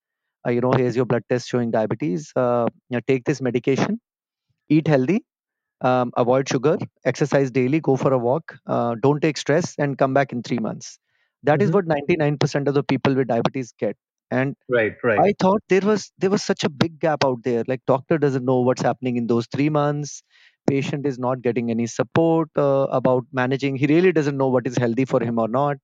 Uh, 0.47 0.51
you 0.51 0.61
know, 0.61 0.73
here's 0.73 0.97
your 0.97 1.07
blood 1.07 1.25
test 1.29 1.49
showing 1.49 1.71
diabetes. 1.71 2.33
Uh, 2.37 2.67
you 2.91 2.97
know, 2.97 3.01
take 3.07 3.25
this 3.25 3.41
medication, 3.43 4.01
eat 4.69 4.87
healthy, 4.89 5.25
um, 5.83 6.13
avoid 6.17 6.49
sugar, 6.49 6.79
exercise 7.05 7.51
daily, 7.51 7.81
go 7.81 7.97
for 7.97 8.13
a 8.13 8.19
walk, 8.19 8.57
uh, 8.67 8.95
don't 9.03 9.21
take 9.21 9.37
stress, 9.39 9.75
and 9.79 9.99
come 9.99 10.15
back 10.15 10.33
in 10.33 10.43
three 10.43 10.59
months. 10.59 10.99
That 11.43 11.63
is 11.63 11.71
mm-hmm. 11.71 11.89
what 11.89 12.41
99% 12.41 12.69
of 12.69 12.75
the 12.75 12.83
people 12.83 13.15
with 13.15 13.29
diabetes 13.29 13.73
get. 13.79 13.97
And 14.31 14.57
right 14.69 14.93
right 15.03 15.19
I 15.19 15.33
thought 15.41 15.63
there 15.71 15.81
was 15.81 16.13
there 16.19 16.29
was 16.29 16.43
such 16.43 16.63
a 16.63 16.69
big 16.69 17.01
gap 17.01 17.25
out 17.25 17.43
there. 17.45 17.65
Like 17.67 17.81
doctor 17.87 18.19
doesn't 18.19 18.45
know 18.45 18.61
what's 18.61 18.83
happening 18.83 19.17
in 19.17 19.27
those 19.27 19.47
three 19.47 19.71
months. 19.71 20.23
Patient 20.69 21.07
is 21.07 21.19
not 21.19 21.41
getting 21.41 21.71
any 21.71 21.87
support 21.87 22.51
uh, 22.57 22.89
about 22.91 23.25
managing. 23.33 23.77
He 23.77 23.87
really 23.87 24.13
doesn't 24.13 24.37
know 24.37 24.49
what 24.49 24.67
is 24.67 24.77
healthy 24.77 25.07
for 25.07 25.23
him 25.23 25.39
or 25.39 25.49
not. 25.49 25.79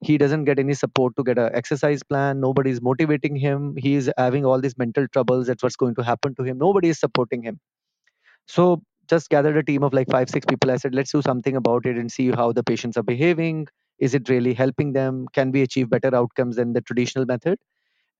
He 0.00 0.16
doesn't 0.16 0.44
get 0.44 0.58
any 0.58 0.72
support 0.72 1.14
to 1.16 1.22
get 1.22 1.38
an 1.38 1.50
exercise 1.54 2.02
plan. 2.02 2.40
Nobody 2.40 2.70
is 2.70 2.80
motivating 2.80 3.36
him. 3.36 3.76
He 3.76 3.94
is 3.94 4.10
having 4.16 4.46
all 4.46 4.60
these 4.60 4.76
mental 4.78 5.06
troubles. 5.06 5.46
That's 5.46 5.62
what's 5.62 5.76
going 5.76 5.94
to 5.96 6.02
happen 6.02 6.34
to 6.36 6.42
him. 6.44 6.58
Nobody 6.58 6.88
is 6.88 6.98
supporting 6.98 7.42
him. 7.42 7.60
So 8.46 8.82
just 9.08 9.28
gathered 9.28 9.56
a 9.56 9.62
team 9.62 9.84
of 9.84 9.92
like 9.92 10.08
five, 10.10 10.28
six 10.28 10.44
people. 10.46 10.70
I 10.70 10.76
said, 10.76 10.94
let's 10.94 11.12
do 11.12 11.22
something 11.22 11.54
about 11.54 11.86
it 11.86 11.96
and 11.96 12.10
see 12.10 12.30
how 12.30 12.52
the 12.52 12.64
patients 12.64 12.96
are 12.96 13.02
behaving. 13.02 13.68
Is 13.98 14.14
it 14.14 14.28
really 14.28 14.54
helping 14.54 14.92
them? 14.92 15.26
Can 15.32 15.52
we 15.52 15.62
achieve 15.62 15.90
better 15.90 16.14
outcomes 16.14 16.56
than 16.56 16.72
the 16.72 16.80
traditional 16.80 17.24
method? 17.26 17.58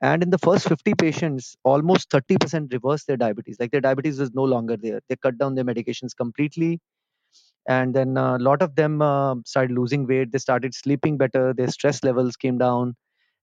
And 0.02 0.22
in 0.22 0.30
the 0.30 0.38
first 0.38 0.68
50 0.68 0.94
patients, 0.94 1.56
almost 1.64 2.10
30% 2.10 2.72
reversed 2.72 3.06
their 3.06 3.16
diabetes. 3.16 3.56
Like 3.60 3.70
their 3.72 3.80
diabetes 3.80 4.18
was 4.20 4.32
no 4.34 4.44
longer 4.44 4.76
there. 4.76 5.00
They 5.08 5.16
cut 5.16 5.38
down 5.38 5.54
their 5.54 5.64
medications 5.64 6.16
completely. 6.16 6.80
And 7.68 7.94
then 7.94 8.16
a 8.16 8.38
lot 8.38 8.62
of 8.62 8.74
them 8.74 9.00
uh, 9.02 9.36
started 9.46 9.72
losing 9.76 10.06
weight. 10.06 10.32
They 10.32 10.38
started 10.38 10.74
sleeping 10.74 11.16
better. 11.16 11.54
Their 11.54 11.68
stress 11.68 12.02
levels 12.02 12.36
came 12.36 12.58
down. 12.58 12.96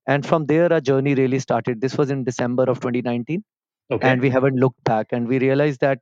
And 0.07 0.25
from 0.25 0.47
there, 0.47 0.71
our 0.73 0.81
journey 0.81 1.15
really 1.15 1.39
started. 1.39 1.81
This 1.81 1.97
was 1.97 2.11
in 2.11 2.23
December 2.25 2.63
of 2.63 2.79
2019. 2.81 3.43
okay 3.91 4.09
And 4.09 4.21
we 4.21 4.29
haven't 4.29 4.55
looked 4.57 4.83
back. 4.85 5.07
And 5.11 5.27
we 5.27 5.39
realized 5.39 5.81
that 5.81 5.99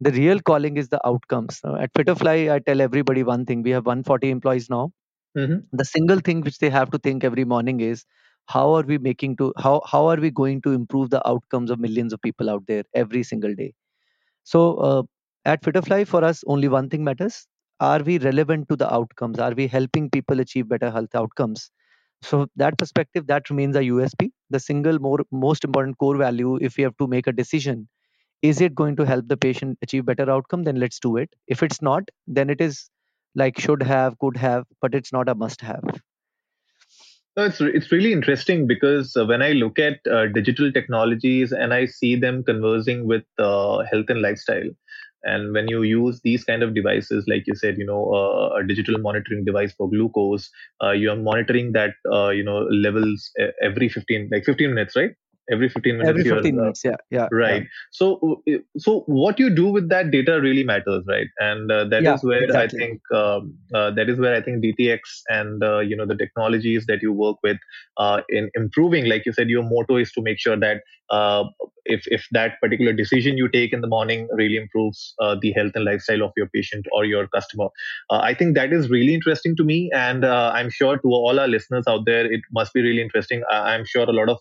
the 0.00 0.12
real 0.12 0.40
calling 0.40 0.76
is 0.78 0.88
the 0.88 1.06
outcomes. 1.06 1.60
Uh, 1.64 1.76
at 1.76 1.92
Fitterfly, 1.94 2.50
I 2.54 2.60
tell 2.60 2.80
everybody 2.80 3.22
one 3.22 3.46
thing. 3.46 3.62
We 3.62 3.70
have 3.70 3.86
140 3.86 4.30
employees 4.30 4.70
now. 4.70 4.92
Mm-hmm. 5.36 5.58
The 5.72 5.84
single 5.84 6.20
thing 6.20 6.40
which 6.42 6.58
they 6.58 6.70
have 6.70 6.90
to 6.90 6.98
think 6.98 7.24
every 7.24 7.44
morning 7.44 7.80
is 7.80 8.04
how 8.46 8.72
are 8.74 8.82
we 8.82 8.98
making 8.98 9.36
to 9.36 9.52
how 9.58 9.80
how 9.86 10.06
are 10.08 10.16
we 10.16 10.30
going 10.30 10.60
to 10.62 10.72
improve 10.72 11.10
the 11.10 11.26
outcomes 11.28 11.70
of 11.70 11.78
millions 11.78 12.12
of 12.12 12.20
people 12.22 12.50
out 12.50 12.64
there 12.66 12.84
every 12.94 13.22
single 13.22 13.54
day. 13.54 13.72
So 14.44 14.76
uh, 14.76 15.02
at 15.44 15.62
Fitterfly, 15.64 16.04
for 16.06 16.24
us, 16.24 16.44
only 16.46 16.68
one 16.68 16.88
thing 16.90 17.04
matters: 17.04 17.46
are 17.80 18.02
we 18.02 18.18
relevant 18.18 18.68
to 18.70 18.76
the 18.76 18.92
outcomes? 18.92 19.38
Are 19.38 19.52
we 19.52 19.66
helping 19.68 20.10
people 20.10 20.40
achieve 20.40 20.68
better 20.68 20.90
health 20.90 21.14
outcomes? 21.14 21.70
So 22.22 22.48
that 22.56 22.78
perspective 22.78 23.26
that 23.28 23.50
remains 23.50 23.76
a 23.76 23.84
USP. 23.84 24.32
The 24.50 24.60
single 24.60 24.98
more 24.98 25.20
most 25.32 25.64
important 25.64 25.98
core 25.98 26.16
value, 26.18 26.58
if 26.60 26.76
we 26.78 26.84
have 26.84 26.96
to 26.98 27.06
make 27.08 27.26
a 27.28 27.32
decision 27.32 27.88
is 28.42 28.60
it 28.60 28.74
going 28.74 28.96
to 28.96 29.04
help 29.06 29.28
the 29.28 29.36
patient 29.36 29.78
achieve 29.82 30.04
better 30.06 30.30
outcome 30.30 30.64
then 30.64 30.76
let's 30.76 30.98
do 31.00 31.16
it 31.16 31.30
if 31.46 31.62
it's 31.62 31.80
not 31.82 32.04
then 32.26 32.50
it 32.50 32.60
is 32.60 32.90
like 33.34 33.58
should 33.58 33.82
have 33.82 34.18
could 34.18 34.36
have 34.36 34.64
but 34.80 34.94
it's 34.94 35.12
not 35.12 35.28
a 35.28 35.34
must 35.34 35.60
have 35.60 36.00
No, 37.36 37.44
it's 37.44 37.60
it's 37.60 37.92
really 37.92 38.12
interesting 38.12 38.66
because 38.66 39.16
uh, 39.16 39.24
when 39.24 39.40
I 39.40 39.52
look 39.52 39.78
at 39.78 40.00
uh, 40.10 40.26
digital 40.26 40.72
technologies 40.72 41.52
and 41.52 41.72
I 41.72 41.86
see 41.86 42.16
them 42.16 42.42
conversing 42.42 43.06
with 43.06 43.22
uh, 43.38 43.84
health 43.90 44.06
and 44.08 44.20
lifestyle, 44.20 44.68
and 45.22 45.52
when 45.52 45.68
you 45.68 45.82
use 45.82 46.20
these 46.22 46.42
kind 46.42 46.64
of 46.64 46.74
devices, 46.74 47.24
like 47.28 47.44
you 47.46 47.54
said, 47.54 47.78
you 47.78 47.86
know, 47.86 48.12
uh, 48.12 48.58
a 48.58 48.66
digital 48.66 48.98
monitoring 48.98 49.44
device 49.44 49.72
for 49.72 49.88
glucose, 49.88 50.50
uh, 50.82 50.90
you 50.90 51.10
are 51.10 51.16
monitoring 51.16 51.72
that, 51.72 51.94
you 52.34 52.42
know, 52.42 52.58
levels 52.86 53.30
every 53.62 53.88
15, 53.88 54.28
like 54.32 54.44
15 54.44 54.74
minutes, 54.74 54.96
right? 54.96 55.12
Every 55.50 55.68
15 55.68 55.98
minutes 55.98 56.08
every 56.08 56.24
15 56.24 56.58
uh, 56.58 56.62
minutes 56.62 56.82
yeah 56.84 56.96
yeah 57.10 57.28
right. 57.32 57.64
So 57.90 58.42
uh, 58.48 58.58
so 58.78 59.00
what 59.06 59.38
you 59.38 59.50
do 59.50 59.66
with 59.66 59.88
that 59.90 60.10
data 60.10 60.40
really 60.40 60.64
matters 60.64 61.04
right? 61.08 61.26
And 61.38 61.70
uh, 61.70 61.84
that 61.84 62.02
yeah, 62.04 62.14
is 62.14 62.24
where 62.24 62.42
exactly. 62.44 62.78
i 62.78 62.82
think 62.82 63.00
um, 63.14 63.54
uh, 63.74 63.90
that 63.92 64.08
is 64.08 64.18
where 64.18 64.34
i 64.34 64.40
think 64.42 64.62
dtx 64.64 64.98
and 65.28 65.62
uh, 65.62 65.78
you 65.80 65.96
know 65.96 66.06
the 66.06 66.16
technologies 66.16 66.86
that 66.86 67.02
you 67.02 67.12
work 67.12 67.36
with 67.42 67.58
uh, 67.98 68.20
in 68.28 68.50
improving 68.54 69.06
like 69.06 69.26
you 69.26 69.32
said 69.32 69.48
your 69.48 69.62
motto 69.62 69.96
is 69.96 70.12
to 70.12 70.22
make 70.22 70.38
sure 70.38 70.56
that 70.56 70.82
uh, 71.10 71.44
if 71.84 72.04
if 72.06 72.26
that 72.32 72.60
particular 72.60 72.92
decision 72.92 73.36
you 73.36 73.48
take 73.48 73.72
in 73.72 73.80
the 73.80 73.88
morning 73.88 74.28
really 74.36 74.56
improves 74.56 75.14
the 75.42 75.52
health 75.56 75.72
and 75.74 75.84
lifestyle 75.84 76.22
of 76.22 76.32
your 76.36 76.46
patient 76.54 76.84
or 76.92 77.04
your 77.04 77.26
customer. 77.28 77.66
I 78.10 78.34
think 78.34 78.54
that 78.54 78.72
is 78.72 78.90
really 78.90 79.14
interesting 79.14 79.56
to 79.56 79.64
me 79.64 79.90
and 79.94 80.24
i'm 80.24 80.70
sure 80.70 80.98
to 80.98 81.08
all 81.08 81.40
our 81.40 81.48
listeners 81.48 81.84
out 81.88 82.04
there 82.06 82.30
it 82.30 82.42
must 82.52 82.72
be 82.72 82.82
really 82.82 83.02
interesting. 83.02 83.42
I- 83.50 83.74
i'm 83.74 83.84
sure 83.84 84.04
a 84.04 84.12
lot 84.12 84.28
of 84.28 84.38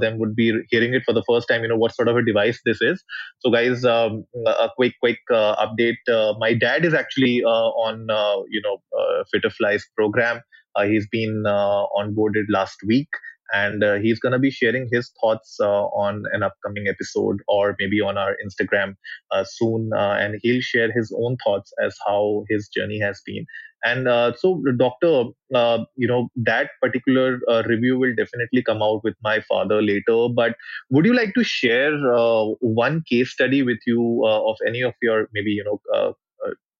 them 0.00 0.18
would 0.18 0.34
be 0.34 0.52
hearing 0.70 0.94
it 0.94 1.02
for 1.04 1.12
the 1.12 1.24
first 1.28 1.48
time 1.48 1.62
you 1.62 1.68
know 1.68 1.76
what 1.76 1.94
sort 1.94 2.08
of 2.08 2.16
a 2.16 2.24
device 2.24 2.60
this 2.64 2.80
is. 2.80 3.02
So 3.40 3.50
guys 3.50 3.84
um, 3.84 4.24
a 4.46 4.70
quick 4.76 4.94
quick 5.00 5.18
uh, 5.32 5.56
update. 5.64 5.96
Uh, 6.10 6.34
my 6.38 6.54
dad 6.54 6.84
is 6.84 6.94
actually 6.94 7.42
uh, 7.44 7.70
on 7.86 8.10
uh, 8.10 8.42
you 8.48 8.62
know 8.62 8.78
uh, 8.98 9.24
Fitterfly's 9.34 9.86
program. 9.96 10.40
Uh, 10.76 10.84
he's 10.84 11.08
been 11.08 11.42
onboarded 11.46 12.44
last 12.50 12.78
week 12.86 13.08
and 13.52 13.82
uh, 13.82 13.94
he's 13.94 14.18
going 14.18 14.32
to 14.32 14.38
be 14.38 14.50
sharing 14.50 14.88
his 14.92 15.10
thoughts 15.20 15.56
uh, 15.60 15.84
on 15.86 16.24
an 16.32 16.42
upcoming 16.42 16.86
episode 16.86 17.38
or 17.48 17.74
maybe 17.78 18.00
on 18.00 18.18
our 18.18 18.36
instagram 18.44 18.94
uh, 19.30 19.44
soon. 19.44 19.90
And 19.94 20.38
he'll 20.42 20.60
share 20.60 20.92
his 20.92 21.14
own 21.16 21.36
thoughts 21.44 21.72
as 21.82 21.96
how 22.06 22.44
his 22.48 22.68
journey 22.68 23.00
has 23.00 23.20
been 23.24 23.46
and 23.84 24.08
uh, 24.08 24.32
so, 24.36 24.62
doctor, 24.76 25.24
uh, 25.54 25.84
you 25.96 26.08
know, 26.08 26.28
that 26.36 26.70
particular 26.82 27.40
uh, 27.48 27.62
review 27.66 27.98
will 27.98 28.14
definitely 28.16 28.62
come 28.62 28.82
out 28.82 29.04
with 29.04 29.14
my 29.22 29.40
father 29.40 29.80
later. 29.80 30.28
But 30.34 30.56
would 30.90 31.04
you 31.04 31.14
like 31.14 31.34
to 31.34 31.44
share 31.44 31.94
uh, 32.12 32.44
one 32.60 33.04
case 33.08 33.30
study 33.30 33.62
with 33.62 33.78
you 33.86 34.22
uh, 34.24 34.50
of 34.50 34.56
any 34.66 34.82
of 34.82 34.94
your 35.00 35.28
maybe, 35.32 35.52
you 35.52 35.64
know, 35.64 35.80
uh, 35.94 36.12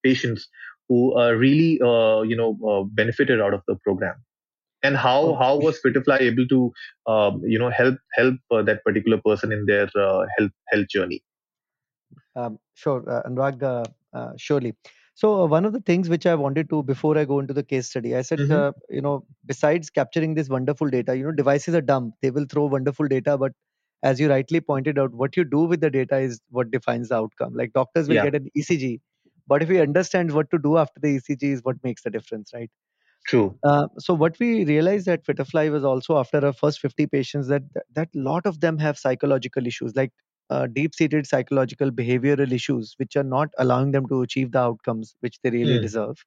patients 0.03 0.47
who 0.89 1.15
really, 1.35 1.79
you 2.27 2.35
know, 2.35 2.89
benefited 2.93 3.39
out 3.39 3.53
of 3.53 3.61
the 3.67 3.75
program? 3.75 4.15
And 4.81 4.95
how, 4.95 5.35
how 5.35 5.57
was 5.57 5.79
Fitterfly 5.79 6.19
able 6.21 6.47
to, 6.47 6.71
um, 7.05 7.41
you 7.45 7.59
know, 7.59 7.69
help 7.69 7.97
help 8.13 8.35
that 8.49 8.83
particular 8.85 9.19
person 9.25 9.51
in 9.51 9.65
their 9.65 9.89
health 10.37 10.51
health 10.69 10.87
journey? 10.89 11.21
Um, 12.35 12.59
sure, 12.73 13.01
Anurag, 13.25 13.85
surely. 14.37 14.75
So 15.19 15.41
uh, 15.41 15.47
one 15.47 15.65
of 15.65 15.73
the 15.73 15.81
things 15.81 16.07
which 16.07 16.25
I 16.25 16.33
wanted 16.35 16.69
to 16.69 16.81
before 16.81 17.17
I 17.17 17.25
go 17.25 17.39
into 17.39 17.53
the 17.53 17.61
case 17.61 17.89
study, 17.89 18.15
I 18.15 18.21
said, 18.21 18.39
mm-hmm. 18.39 18.53
uh, 18.53 18.71
you 18.89 19.01
know, 19.01 19.25
besides 19.45 19.89
capturing 19.89 20.33
this 20.33 20.47
wonderful 20.47 20.89
data, 20.89 21.13
you 21.13 21.25
know, 21.25 21.33
devices 21.33 21.75
are 21.75 21.81
dumb. 21.81 22.13
They 22.21 22.31
will 22.31 22.45
throw 22.49 22.67
wonderful 22.67 23.05
data, 23.09 23.37
but 23.37 23.51
as 24.01 24.17
you 24.21 24.29
rightly 24.29 24.61
pointed 24.61 24.97
out, 24.97 25.11
what 25.13 25.35
you 25.35 25.43
do 25.43 25.65
with 25.65 25.81
the 25.81 25.89
data 25.89 26.19
is 26.19 26.39
what 26.51 26.71
defines 26.71 27.09
the 27.09 27.15
outcome. 27.15 27.53
Like 27.53 27.73
doctors 27.73 28.07
will 28.07 28.15
yeah. 28.15 28.29
get 28.29 28.35
an 28.35 28.47
ECG, 28.57 29.01
but 29.45 29.61
if 29.61 29.67
we 29.67 29.81
understand 29.81 30.31
what 30.31 30.49
to 30.51 30.57
do 30.57 30.77
after 30.77 31.01
the 31.01 31.19
ECG 31.19 31.43
is 31.43 31.65
what 31.65 31.75
makes 31.83 32.03
the 32.03 32.11
difference, 32.11 32.51
right? 32.53 32.71
True. 33.27 33.57
Uh, 33.61 33.87
so 33.97 34.13
what 34.13 34.39
we 34.39 34.63
realized 34.63 35.09
at 35.09 35.25
Fitterfly 35.25 35.67
was 35.67 35.83
also 35.83 36.17
after 36.17 36.45
our 36.45 36.53
first 36.53 36.79
50 36.79 37.07
patients 37.07 37.49
that 37.49 37.63
that 37.93 38.07
lot 38.15 38.45
of 38.45 38.61
them 38.61 38.77
have 38.77 38.97
psychological 38.97 39.67
issues. 39.67 39.97
Like 39.97 40.13
uh, 40.49 40.67
deep-seated 40.67 41.27
psychological 41.27 41.91
behavioral 41.91 42.51
issues 42.51 42.93
which 42.97 43.15
are 43.15 43.23
not 43.23 43.49
allowing 43.57 43.91
them 43.91 44.07
to 44.07 44.21
achieve 44.21 44.51
the 44.51 44.59
outcomes 44.59 45.15
which 45.19 45.39
they 45.43 45.49
really 45.49 45.77
mm. 45.77 45.81
deserve. 45.81 46.17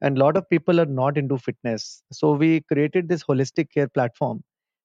And 0.00 0.16
a 0.16 0.20
lot 0.20 0.36
of 0.36 0.48
people 0.50 0.80
are 0.80 0.86
not 0.86 1.16
into 1.16 1.38
fitness. 1.38 2.02
So 2.12 2.32
we 2.32 2.60
created 2.62 3.08
this 3.08 3.24
holistic 3.24 3.70
care 3.72 3.88
platform 3.88 4.42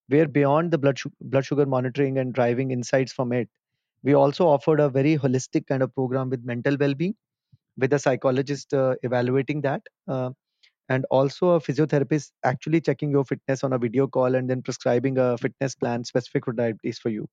where 0.07 0.27
beyond 0.27 0.71
the 0.71 0.77
blood, 0.77 0.99
su- 0.99 1.11
blood 1.21 1.45
sugar 1.45 1.65
monitoring 1.65 2.17
and 2.17 2.33
driving 2.33 2.71
insights 2.71 3.11
from 3.11 3.31
it 3.33 3.49
we 4.03 4.13
also 4.13 4.47
offered 4.47 4.79
a 4.79 4.89
very 4.89 5.17
holistic 5.17 5.67
kind 5.67 5.83
of 5.83 5.93
program 5.93 6.29
with 6.29 6.43
mental 6.45 6.77
well-being 6.79 7.15
with 7.77 7.93
a 7.93 7.99
psychologist 7.99 8.73
uh, 8.73 8.95
evaluating 9.03 9.61
that 9.61 9.81
uh, 10.07 10.29
and 10.89 11.05
also 11.11 11.51
a 11.51 11.61
physiotherapist 11.61 12.31
actually 12.43 12.81
checking 12.81 13.11
your 13.11 13.23
fitness 13.23 13.63
on 13.63 13.73
a 13.73 13.77
video 13.77 14.07
call 14.07 14.35
and 14.35 14.49
then 14.49 14.61
prescribing 14.61 15.17
a 15.17 15.37
fitness 15.37 15.75
plan 15.75 16.03
specific 16.03 16.45
for 16.45 16.53
diabetes 16.53 16.99
for 16.99 17.09
you 17.09 17.27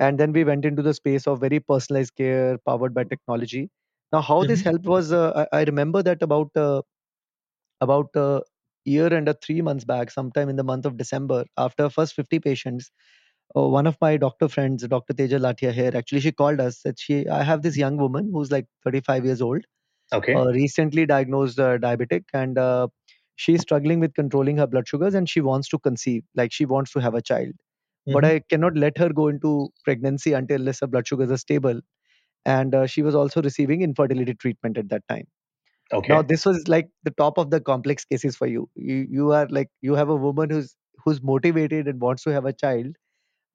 and 0.00 0.18
then 0.18 0.32
we 0.32 0.44
went 0.44 0.64
into 0.64 0.82
the 0.82 0.94
space 0.94 1.26
of 1.26 1.40
very 1.40 1.60
personalized 1.60 2.16
care 2.16 2.58
powered 2.66 2.94
by 2.94 3.04
technology. 3.04 3.70
Now 4.12 4.20
how 4.20 4.38
mm-hmm. 4.40 4.48
this 4.48 4.62
helped 4.62 4.86
was 4.86 5.12
uh, 5.12 5.46
I, 5.52 5.58
I, 5.58 5.64
remember 5.64 6.02
that 6.02 6.22
about 6.22 6.50
uh, 6.56 6.82
about 7.80 8.08
a 8.14 8.42
year 8.84 9.12
and 9.12 9.28
a 9.28 9.34
three 9.34 9.60
months 9.62 9.84
back 9.84 10.10
sometime 10.10 10.48
in 10.48 10.56
the 10.56 10.64
month 10.64 10.86
of 10.86 10.96
december 10.96 11.44
after 11.56 11.88
first 11.90 12.14
50 12.14 12.38
patients 12.40 12.90
uh, 13.56 13.62
one 13.62 13.86
of 13.86 13.96
my 14.00 14.16
doctor 14.16 14.48
friends 14.48 14.86
dr 14.86 15.14
teja 15.14 15.38
latia 15.38 15.72
here 15.72 15.92
actually 15.94 16.20
she 16.20 16.32
called 16.32 16.60
us 16.60 16.80
that 16.84 16.98
she 16.98 17.28
i 17.28 17.42
have 17.42 17.62
this 17.62 17.76
young 17.76 17.96
woman 17.96 18.30
who's 18.32 18.50
like 18.50 18.66
35 18.84 19.24
years 19.24 19.42
old 19.42 19.64
okay. 20.12 20.34
uh, 20.34 20.46
recently 20.46 21.06
diagnosed 21.06 21.60
uh, 21.60 21.78
diabetic 21.78 22.24
and 22.32 22.58
uh, 22.58 22.88
she's 23.36 23.60
struggling 23.60 24.00
with 24.00 24.14
controlling 24.14 24.56
her 24.56 24.66
blood 24.66 24.88
sugars 24.88 25.14
and 25.14 25.28
she 25.28 25.40
wants 25.40 25.68
to 25.68 25.78
conceive 25.78 26.22
like 26.34 26.52
she 26.52 26.64
wants 26.64 26.92
to 26.92 27.00
have 27.00 27.14
a 27.14 27.22
child 27.22 27.52
mm-hmm. 28.10 28.14
but 28.14 28.24
I 28.24 28.40
cannot 28.48 28.76
let 28.76 28.98
her 28.98 29.08
go 29.10 29.28
into 29.28 29.70
pregnancy 29.84 30.32
until 30.32 30.64
her 30.66 30.86
blood 30.86 31.06
sugars 31.06 31.30
are 31.30 31.36
stable. 31.36 31.80
And 32.46 32.74
uh, 32.74 32.86
she 32.86 33.02
was 33.02 33.14
also 33.14 33.42
receiving 33.42 33.82
infertility 33.82 34.34
treatment 34.34 34.78
at 34.78 34.88
that 34.88 35.06
time. 35.08 35.26
Okay. 35.92 36.12
Now 36.12 36.22
this 36.22 36.46
was 36.46 36.68
like 36.68 36.88
the 37.02 37.10
top 37.10 37.36
of 37.36 37.50
the 37.50 37.60
complex 37.60 38.04
cases 38.04 38.36
for 38.36 38.46
you. 38.46 38.68
You 38.76 39.06
you 39.10 39.32
are 39.32 39.46
like 39.50 39.68
you 39.82 39.94
have 39.94 40.08
a 40.08 40.16
woman 40.16 40.50
who's 40.50 40.76
who's 41.04 41.22
motivated 41.22 41.88
and 41.88 42.00
wants 42.00 42.22
to 42.24 42.30
have 42.30 42.44
a 42.44 42.52
child, 42.52 42.96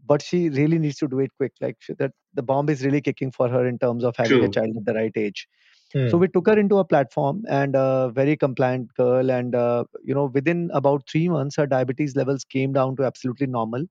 but 0.06 0.22
she 0.22 0.50
really 0.50 0.78
needs 0.78 0.98
to 0.98 1.08
do 1.08 1.20
it 1.20 1.32
quick. 1.38 1.54
Like 1.62 1.78
she, 1.80 1.94
that 1.94 2.12
the 2.34 2.44
bomb 2.44 2.70
is 2.70 2.84
really 2.84 3.02
kicking 3.02 3.32
for 3.32 3.48
her 3.48 3.66
in 3.66 3.80
terms 3.80 4.04
of 4.04 4.16
having 4.18 4.40
True. 4.40 4.46
a 4.46 4.50
child 4.50 4.76
at 4.76 4.86
the 4.86 4.94
right 4.94 5.14
age. 5.16 5.48
Hmm. 5.94 6.10
So 6.10 6.18
we 6.18 6.28
took 6.28 6.48
her 6.48 6.60
into 6.60 6.80
a 6.80 6.86
platform 6.86 7.44
and 7.48 7.76
a 7.76 8.12
very 8.14 8.36
compliant 8.36 8.94
girl, 8.96 9.32
and 9.32 9.56
uh, 9.56 9.86
you 10.04 10.14
know 10.14 10.26
within 10.26 10.70
about 10.74 11.08
three 11.10 11.30
months 11.30 11.56
her 11.56 11.68
diabetes 11.68 12.16
levels 12.16 12.44
came 12.44 12.74
down 12.74 12.98
to 12.98 13.04
absolutely 13.04 13.48
normal 13.48 13.86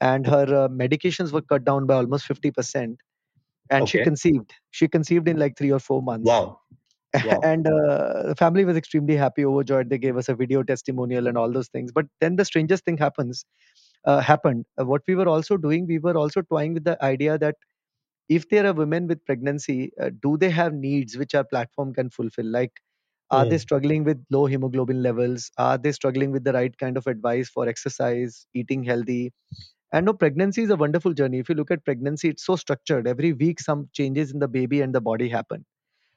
and 0.00 0.26
her 0.26 0.64
uh, 0.64 0.68
medications 0.68 1.32
were 1.32 1.42
cut 1.42 1.64
down 1.64 1.86
by 1.86 1.94
almost 1.94 2.28
50% 2.28 2.96
and 3.70 3.82
okay. 3.82 3.98
she 3.98 4.04
conceived. 4.04 4.54
She 4.70 4.88
conceived 4.88 5.28
in 5.28 5.38
like 5.38 5.56
3 5.56 5.72
or 5.72 5.78
4 5.78 6.02
months. 6.02 6.26
Wow, 6.26 6.60
wow. 7.24 7.40
and 7.42 7.66
uh, 7.66 8.22
the 8.28 8.34
family 8.36 8.64
was 8.64 8.76
extremely 8.76 9.16
happy 9.16 9.44
overjoyed. 9.44 9.90
They 9.90 9.98
gave 9.98 10.16
us 10.16 10.28
a 10.28 10.34
video 10.34 10.62
testimonial 10.62 11.26
and 11.26 11.36
all 11.36 11.52
those 11.52 11.68
things. 11.68 11.92
But 11.92 12.06
then 12.20 12.36
the 12.36 12.44
strangest 12.44 12.84
thing 12.84 12.96
happens 12.98 13.44
uh, 14.04 14.20
happened. 14.20 14.66
Uh, 14.80 14.84
what 14.84 15.02
we 15.06 15.14
were 15.14 15.28
also 15.28 15.56
doing 15.56 15.86
we 15.86 15.98
were 15.98 16.16
also 16.16 16.42
toying 16.42 16.74
with 16.74 16.84
the 16.84 17.02
idea 17.04 17.38
that 17.38 17.56
if 18.28 18.48
there 18.50 18.66
are 18.66 18.74
women 18.74 19.06
with 19.06 19.24
pregnancy 19.24 19.90
uh, 20.00 20.10
do 20.22 20.36
they 20.36 20.50
have 20.50 20.74
needs 20.74 21.16
which 21.16 21.34
our 21.34 21.44
platform 21.44 21.94
can 21.94 22.10
fulfill? 22.10 22.46
Like 22.46 22.72
are 23.30 23.44
mm. 23.44 23.50
they 23.50 23.58
struggling 23.58 24.04
with 24.04 24.24
low 24.30 24.46
hemoglobin 24.46 25.02
levels? 25.02 25.50
Are 25.58 25.76
they 25.76 25.92
struggling 25.92 26.30
with 26.30 26.44
the 26.44 26.52
right 26.52 26.76
kind 26.78 26.96
of 26.96 27.06
advice 27.06 27.48
for 27.48 27.68
exercise 27.68 28.46
eating 28.54 28.82
healthy 28.84 29.32
and 29.92 30.06
no, 30.06 30.12
pregnancy 30.12 30.62
is 30.62 30.70
a 30.70 30.76
wonderful 30.76 31.12
journey. 31.14 31.38
If 31.38 31.48
you 31.48 31.54
look 31.54 31.70
at 31.70 31.84
pregnancy, 31.84 32.28
it's 32.28 32.44
so 32.44 32.56
structured. 32.56 33.06
Every 33.08 33.32
week, 33.32 33.60
some 33.60 33.88
changes 33.92 34.32
in 34.32 34.38
the 34.38 34.48
baby 34.48 34.80
and 34.82 34.94
the 34.94 35.00
body 35.00 35.28
happen. 35.28 35.64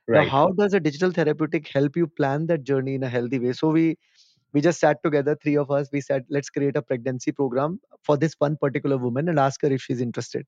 Right. 0.07 0.25
Now, 0.25 0.29
how 0.29 0.51
does 0.51 0.73
a 0.73 0.79
digital 0.79 1.11
therapeutic 1.11 1.67
help 1.67 1.95
you 1.95 2.07
plan 2.07 2.47
that 2.47 2.63
journey 2.63 2.95
in 2.95 3.03
a 3.03 3.09
healthy 3.09 3.39
way? 3.39 3.53
So 3.53 3.69
we 3.69 3.97
we 4.53 4.61
just 4.61 4.79
sat 4.79 5.01
together, 5.03 5.37
three 5.41 5.55
of 5.55 5.71
us. 5.71 5.89
We 5.93 6.01
said, 6.01 6.25
let's 6.29 6.49
create 6.49 6.75
a 6.75 6.81
pregnancy 6.81 7.31
program 7.31 7.79
for 8.03 8.17
this 8.17 8.35
one 8.39 8.57
particular 8.57 8.97
woman 8.97 9.29
and 9.29 9.39
ask 9.39 9.61
her 9.61 9.69
if 9.71 9.81
she's 9.81 10.01
interested. 10.01 10.45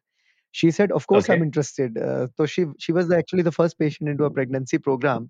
She 0.51 0.71
said, 0.71 0.91
of 0.91 1.07
course, 1.07 1.25
okay. 1.25 1.33
I'm 1.33 1.43
interested. 1.43 1.97
Uh, 1.97 2.27
so 2.35 2.45
she 2.45 2.65
she 2.77 2.91
was 2.91 3.11
actually 3.11 3.43
the 3.43 3.51
first 3.51 3.79
patient 3.79 4.09
into 4.09 4.25
a 4.25 4.29
pregnancy 4.31 4.77
program, 4.77 5.29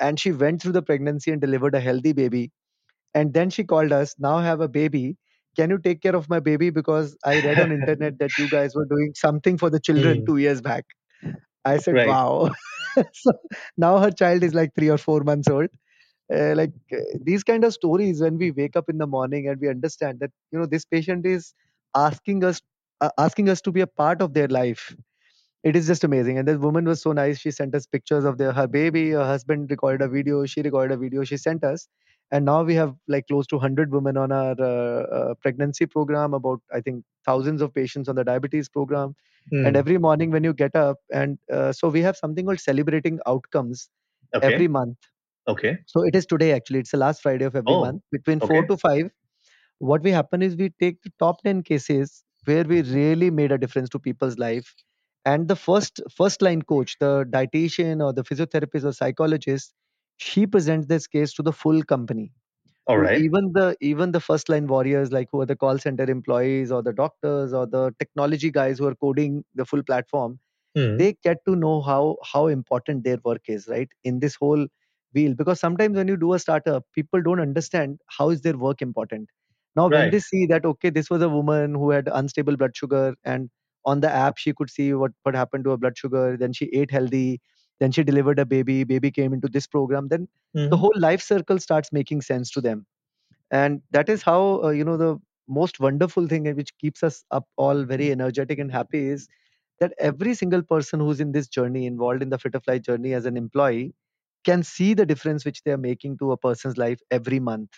and 0.00 0.18
she 0.18 0.32
went 0.32 0.62
through 0.62 0.72
the 0.72 0.82
pregnancy 0.82 1.30
and 1.30 1.40
delivered 1.40 1.74
a 1.74 1.80
healthy 1.80 2.12
baby. 2.12 2.50
And 3.14 3.34
then 3.34 3.50
she 3.50 3.64
called 3.64 3.92
us. 3.92 4.14
Now 4.18 4.38
have 4.38 4.60
a 4.60 4.68
baby 4.68 5.16
can 5.56 5.70
you 5.70 5.78
take 5.78 6.02
care 6.02 6.16
of 6.16 6.28
my 6.28 6.40
baby? 6.40 6.70
Because 6.70 7.16
i 7.24 7.40
read 7.40 7.58
on 7.60 7.72
internet 7.72 8.18
that 8.18 8.36
you 8.38 8.48
guys 8.48 8.74
were 8.74 8.86
doing 8.86 9.12
something 9.14 9.58
for 9.58 9.70
the 9.70 9.80
children 9.80 10.22
mm. 10.22 10.26
2 10.26 10.36
years 10.38 10.60
back. 10.60 10.84
I 11.64 11.78
said 11.78 11.94
right. 11.94 12.08
wow. 12.08 12.50
So 13.12 13.32
now 13.76 13.98
her 13.98 14.10
child 14.10 14.42
is 14.42 14.54
like 14.54 14.74
3 14.74 14.88
or 14.90 14.98
4 14.98 15.20
months 15.20 15.48
old. 15.48 15.68
Uh, 16.34 16.54
like 16.56 16.72
uh, 16.92 16.96
these 17.22 17.44
kind 17.44 17.64
of 17.64 17.72
stories 17.72 18.20
when 18.20 18.36
we 18.38 18.50
wake 18.50 18.76
up 18.76 18.88
in 18.88 18.98
the 18.98 19.06
morning 19.06 19.48
and 19.48 19.60
we 19.60 19.68
understand 19.68 20.18
that 20.20 20.30
you 20.50 20.58
know 20.58 20.66
this 20.66 20.84
patient 20.84 21.24
is 21.26 21.54
asking 21.94 22.42
us 22.44 22.60
uh, 23.00 23.10
asking 23.18 23.48
us 23.48 23.60
to 23.60 23.70
be 23.70 23.80
a 23.82 23.86
part 23.86 24.22
of 24.22 24.34
their 24.34 24.48
life. 24.48 24.96
It 25.62 25.76
is 25.76 25.86
just 25.86 26.04
amazing. 26.04 26.38
And 26.38 26.48
this 26.48 26.58
woman 26.58 26.84
was 26.84 27.02
so 27.02 27.12
nice. 27.12 27.38
She 27.38 27.50
sent 27.50 27.74
us 27.74 27.86
pictures 27.86 28.24
of 28.24 28.38
their 28.38 28.52
her 28.52 28.66
baby. 28.66 29.10
Her 29.10 29.24
husband 29.24 29.70
recorded 29.70 30.02
a 30.02 30.08
video. 30.08 30.46
She 30.46 30.62
recorded 30.62 30.94
a 30.94 30.98
video. 30.98 31.24
She 31.24 31.36
sent 31.36 31.64
us 31.64 31.88
and 32.32 32.44
now 32.44 32.62
we 32.62 32.74
have 32.74 32.94
like 33.08 33.26
close 33.28 33.46
to 33.46 33.56
100 33.56 33.92
women 33.92 34.16
on 34.16 34.32
our 34.32 34.54
uh, 34.58 35.02
uh, 35.18 35.34
pregnancy 35.34 35.86
program 35.86 36.34
about 36.34 36.60
i 36.72 36.80
think 36.80 37.04
thousands 37.24 37.62
of 37.62 37.72
patients 37.74 38.08
on 38.08 38.16
the 38.16 38.24
diabetes 38.24 38.68
program 38.68 39.14
mm. 39.52 39.66
and 39.66 39.76
hmm. 39.76 39.76
every 39.76 39.98
morning 39.98 40.30
when 40.30 40.44
you 40.44 40.52
get 40.52 40.74
up 40.74 40.98
and 41.12 41.38
uh, 41.52 41.72
so 41.72 41.88
we 41.88 42.00
have 42.00 42.16
something 42.16 42.46
called 42.46 42.60
celebrating 42.60 43.18
outcomes 43.26 43.88
okay. 44.34 44.54
every 44.54 44.68
month 44.68 44.96
okay 45.48 45.78
so 45.86 46.02
it 46.02 46.16
is 46.16 46.26
today 46.26 46.52
actually 46.52 46.80
it's 46.80 46.90
the 46.90 47.02
last 47.04 47.22
friday 47.22 47.44
of 47.44 47.54
every 47.54 47.72
oh, 47.72 47.80
month 47.80 48.02
between 48.10 48.42
okay. 48.42 48.54
4 48.54 48.66
to 48.66 48.76
5 48.76 49.10
what 49.78 50.02
we 50.02 50.10
happen 50.10 50.42
is 50.42 50.56
we 50.56 50.70
take 50.80 51.02
the 51.02 51.12
top 51.18 51.42
10 51.42 51.62
cases 51.62 52.24
where 52.44 52.64
we 52.64 52.82
really 52.82 53.30
made 53.30 53.52
a 53.52 53.58
difference 53.58 53.88
to 53.90 53.98
people's 53.98 54.38
life 54.38 54.74
and 55.24 55.48
the 55.48 55.56
first 55.56 56.00
first 56.16 56.40
line 56.40 56.62
coach 56.62 56.96
the 57.00 57.24
dietitian 57.30 58.04
or 58.04 58.12
the 58.12 58.24
physiotherapist 58.24 58.84
or 58.84 58.92
psychologist 58.92 59.74
she 60.16 60.46
presents 60.46 60.86
this 60.86 61.06
case 61.06 61.32
to 61.34 61.42
the 61.42 61.52
full 61.52 61.82
company. 61.82 62.32
All 62.86 62.98
right. 62.98 63.26
even 63.26 63.52
the 63.54 63.76
even 63.80 64.12
the 64.12 64.20
first 64.20 64.48
line 64.48 64.66
warriors 64.66 65.12
like 65.12 65.28
who 65.32 65.40
are 65.42 65.46
the 65.46 65.56
call 65.56 65.78
center 65.78 66.04
employees 66.14 66.72
or 66.76 66.82
the 66.82 66.92
doctors 66.92 67.52
or 67.52 67.66
the 67.66 67.94
technology 67.98 68.50
guys 68.50 68.78
who 68.78 68.86
are 68.86 68.94
coding 69.04 69.44
the 69.54 69.64
full 69.64 69.82
platform 69.90 70.38
Hmm. 70.74 71.00
they 71.00 71.14
get 71.28 71.38
to 71.46 71.56
know 71.56 71.80
how 71.82 72.16
how 72.32 72.46
important 72.48 73.04
their 73.04 73.18
work 73.24 73.42
is 73.48 73.66
right 73.68 73.88
in 74.04 74.20
this 74.20 74.36
whole 74.36 74.66
wheel. 75.14 75.34
Because 75.34 75.60
sometimes 75.60 75.96
when 75.96 76.08
you 76.08 76.16
do 76.16 76.32
a 76.34 76.38
startup 76.38 76.84
people 76.92 77.22
don't 77.22 77.40
understand 77.40 78.00
how 78.18 78.30
is 78.30 78.42
their 78.42 78.56
work 78.56 78.82
important. 78.82 79.28
Now 79.76 79.88
when 79.88 80.10
they 80.10 80.20
see 80.20 80.46
that 80.46 80.64
okay 80.64 80.90
this 80.90 81.10
was 81.10 81.22
a 81.22 81.28
woman 81.28 81.74
who 81.74 81.90
had 81.90 82.08
unstable 82.12 82.56
blood 82.56 82.76
sugar 82.76 83.14
and 83.24 83.50
on 83.84 84.00
the 84.00 84.10
app 84.10 84.38
she 84.38 84.52
could 84.52 84.70
see 84.70 84.92
what 84.94 85.12
what 85.22 85.34
happened 85.34 85.64
to 85.64 85.70
her 85.70 85.76
blood 85.76 85.96
sugar 85.98 86.36
then 86.36 86.52
she 86.52 86.66
ate 86.82 86.90
healthy 86.90 87.40
then 87.80 87.92
she 87.92 88.02
delivered 88.04 88.38
a 88.38 88.46
baby 88.46 88.84
baby 88.84 89.10
came 89.10 89.32
into 89.32 89.48
this 89.48 89.66
program. 89.66 90.08
Then 90.08 90.28
the 90.70 90.76
Mhm. 90.76 90.78
whole 90.78 90.92
life 90.96 91.22
circle 91.22 91.58
starts 91.58 91.92
making 91.92 92.22
sense 92.22 92.50
to 92.52 92.60
them. 92.60 92.86
And 93.50 93.82
that 93.90 94.08
is 94.08 94.22
how 94.22 94.62
uh, 94.64 94.70
you 94.70 94.84
know 94.84 94.96
the 94.96 95.18
most 95.48 95.80
wonderful 95.80 96.26
thing 96.26 96.44
which 96.56 96.76
keeps 96.78 97.02
us 97.02 97.24
up 97.30 97.46
all 97.56 97.84
very 97.84 98.10
energetic 98.10 98.58
and 98.58 98.70
happy 98.70 99.08
is 99.08 99.28
that 99.80 99.92
every 99.98 100.34
single 100.34 100.62
person 100.62 101.00
who's 101.00 101.20
in 101.20 101.32
this 101.32 101.48
journey 101.48 101.86
involved 101.86 102.22
in 102.22 102.30
the 102.30 102.38
Fitterfly 102.38 102.78
journey 102.78 103.12
as 103.14 103.26
an 103.26 103.36
employee 103.36 103.94
can 104.44 104.62
see 104.62 104.94
the 104.94 105.06
difference 105.06 105.44
which 105.44 105.62
they 105.62 105.72
are 105.72 105.76
making 105.78 106.18
to 106.18 106.32
a 106.32 106.36
person's 106.36 106.76
life 106.78 107.00
every 107.10 107.40
month. 107.40 107.70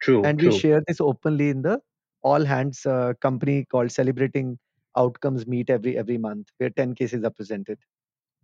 True. 0.00 0.30
and 0.30 0.40
we 0.40 0.50
share 0.50 0.82
this 0.86 1.00
openly 1.00 1.48
in 1.50 1.62
the 1.62 1.80
all 2.22 2.44
hands 2.44 2.84
uh, 2.86 3.12
company 3.20 3.64
called 3.70 3.90
celebrating 3.90 4.58
outcomes 4.96 5.46
meet 5.46 5.70
every 5.70 5.96
every 5.96 6.18
month 6.18 6.48
where 6.58 6.70
10 6.70 6.94
cases 6.94 7.24
are 7.24 7.30
presented 7.30 7.78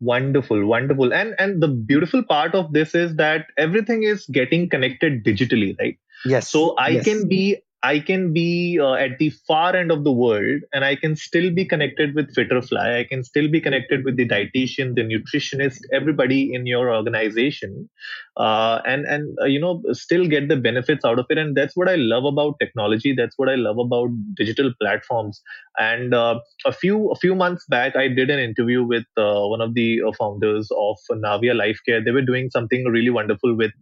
Wonderful, 0.03 0.67
wonderful. 0.67 1.15
And 1.15 1.35
and 1.39 1.63
the 1.63 1.69
beautiful 1.69 2.23
part 2.25 2.57
of 2.61 2.73
this 2.73 2.95
is 2.95 3.17
that 3.17 3.47
everything 3.57 4.03
is 4.03 4.27
getting 4.27 4.69
connected 4.69 5.25
digitally, 5.25 5.79
right? 5.79 5.99
yes 6.25 6.49
So 6.49 6.75
I 6.79 6.89
yes 6.89 7.05
can 7.05 7.29
be 7.29 7.59
I 7.85 7.99
can 7.99 8.33
be 8.33 8.79
uh, 8.81 8.93
at 8.95 9.19
the 9.19 9.31
far 9.31 9.75
end 9.75 9.91
of 9.91 10.05
the 10.05 10.13
world 10.13 10.63
and 10.73 10.85
I 10.85 10.95
can 10.95 11.17
still 11.17 11.51
be 11.51 11.65
connected 11.65 12.15
with 12.15 12.33
Fitterfly. 12.33 13.01
I 13.01 13.05
can 13.05 13.25
still 13.25 13.49
be 13.49 13.61
connected 13.61 14.05
with 14.05 14.17
the 14.17 14.29
dietitian, 14.29 14.95
the 14.95 15.03
nutritionist, 15.03 15.79
everybody 15.93 16.55
in 16.55 16.65
your 16.67 16.95
organization, 16.95 17.89
uh, 18.37 18.81
and 18.87 19.05
and 19.07 19.37
uh, 19.43 19.47
you 19.47 19.61
know 19.61 19.83
still 19.93 20.27
get 20.29 20.49
the 20.49 20.57
benefits 20.57 21.05
out 21.05 21.19
of 21.19 21.27
it. 21.29 21.39
And 21.39 21.57
that's 21.57 21.77
what 21.77 21.89
I 21.89 21.97
love 21.97 22.25
about 22.25 22.61
technology. 22.61 23.15
That's 23.17 23.37
what 23.37 23.49
I 23.49 23.57
love 23.57 23.79
about 23.79 24.11
digital 24.37 24.73
platforms. 24.81 25.43
And 25.79 26.15
uh, 26.15 26.39
a 26.65 26.73
few 26.73 27.11
a 27.11 27.17
few 27.17 27.35
months 27.35 27.65
back, 27.69 27.97
I 27.97 28.07
did 28.07 28.31
an 28.31 28.39
interview 28.39 28.85
with 28.85 29.05
uh, 29.17 29.43
one 29.47 29.61
of 29.61 29.75
the 29.75 30.03
uh, 30.07 30.13
founders 30.13 30.71
of 30.77 30.99
Navia 31.11 31.57
Life 31.57 31.81
Care. 31.85 32.03
They 32.03 32.13
were 32.13 32.23
doing 32.23 32.49
something 32.51 32.85
really 32.85 33.11
wonderful 33.11 33.57
with 33.57 33.73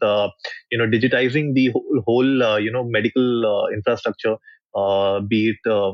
you 0.71 0.79
know 0.79 0.87
digitizing 0.87 1.53
the 1.53 1.69
whole, 1.69 2.03
whole 2.07 2.59
you 2.59 2.73
know 2.73 2.85
medical 2.85 3.45
uh, 3.45 3.67
infrastructure 3.91 4.37
uh, 4.77 5.21
be 5.21 5.51
it 5.51 5.71
uh, 5.71 5.93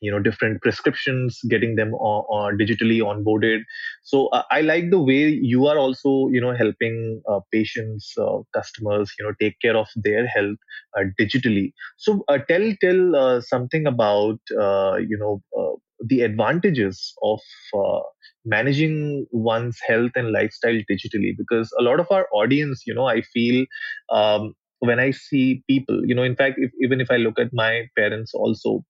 you 0.00 0.10
know 0.10 0.18
different 0.18 0.60
prescriptions 0.62 1.38
getting 1.48 1.76
them 1.76 1.94
on, 1.94 2.24
on 2.30 2.58
digitally 2.58 2.98
onboarded. 3.00 3.60
So 4.02 4.28
uh, 4.28 4.42
i 4.50 4.60
like 4.60 4.90
the 4.90 5.00
way 5.00 5.28
you 5.28 5.66
are 5.66 5.78
also 5.78 6.28
you 6.30 6.40
know 6.40 6.54
helping 6.54 7.22
uh, 7.30 7.40
patients 7.52 8.12
uh, 8.18 8.38
customers 8.54 9.12
you 9.18 9.26
know 9.26 9.34
take 9.40 9.60
care 9.60 9.76
of 9.76 9.88
their 9.96 10.26
health 10.26 10.58
uh, 10.98 11.04
digitally. 11.20 11.72
So 11.98 12.24
uh, 12.28 12.38
tell 12.48 12.72
tell 12.80 13.16
uh, 13.16 13.40
something 13.40 13.86
about 13.86 14.40
uh, 14.60 14.96
you 14.98 15.18
know 15.18 15.42
uh, 15.58 15.76
the 16.06 16.22
advantages 16.22 17.14
of 17.22 17.40
uh, 17.74 18.00
managing 18.44 19.26
one's 19.30 19.78
health 19.86 20.12
and 20.16 20.32
lifestyle 20.32 20.78
digitally 20.90 21.32
because 21.38 21.72
a 21.78 21.82
lot 21.82 22.00
of 22.00 22.06
our 22.10 22.26
audience 22.32 22.82
you 22.86 22.94
know 22.94 23.06
i 23.06 23.22
feel 23.22 23.64
um, 24.10 24.54
when 24.88 25.00
i 25.00 25.10
see 25.10 25.62
people 25.68 26.04
you 26.04 26.14
know 26.14 26.22
in 26.22 26.36
fact 26.36 26.56
if, 26.58 26.70
even 26.80 27.00
if 27.00 27.10
i 27.10 27.16
look 27.16 27.38
at 27.38 27.52
my 27.52 27.88
parents 27.96 28.34
also 28.34 28.84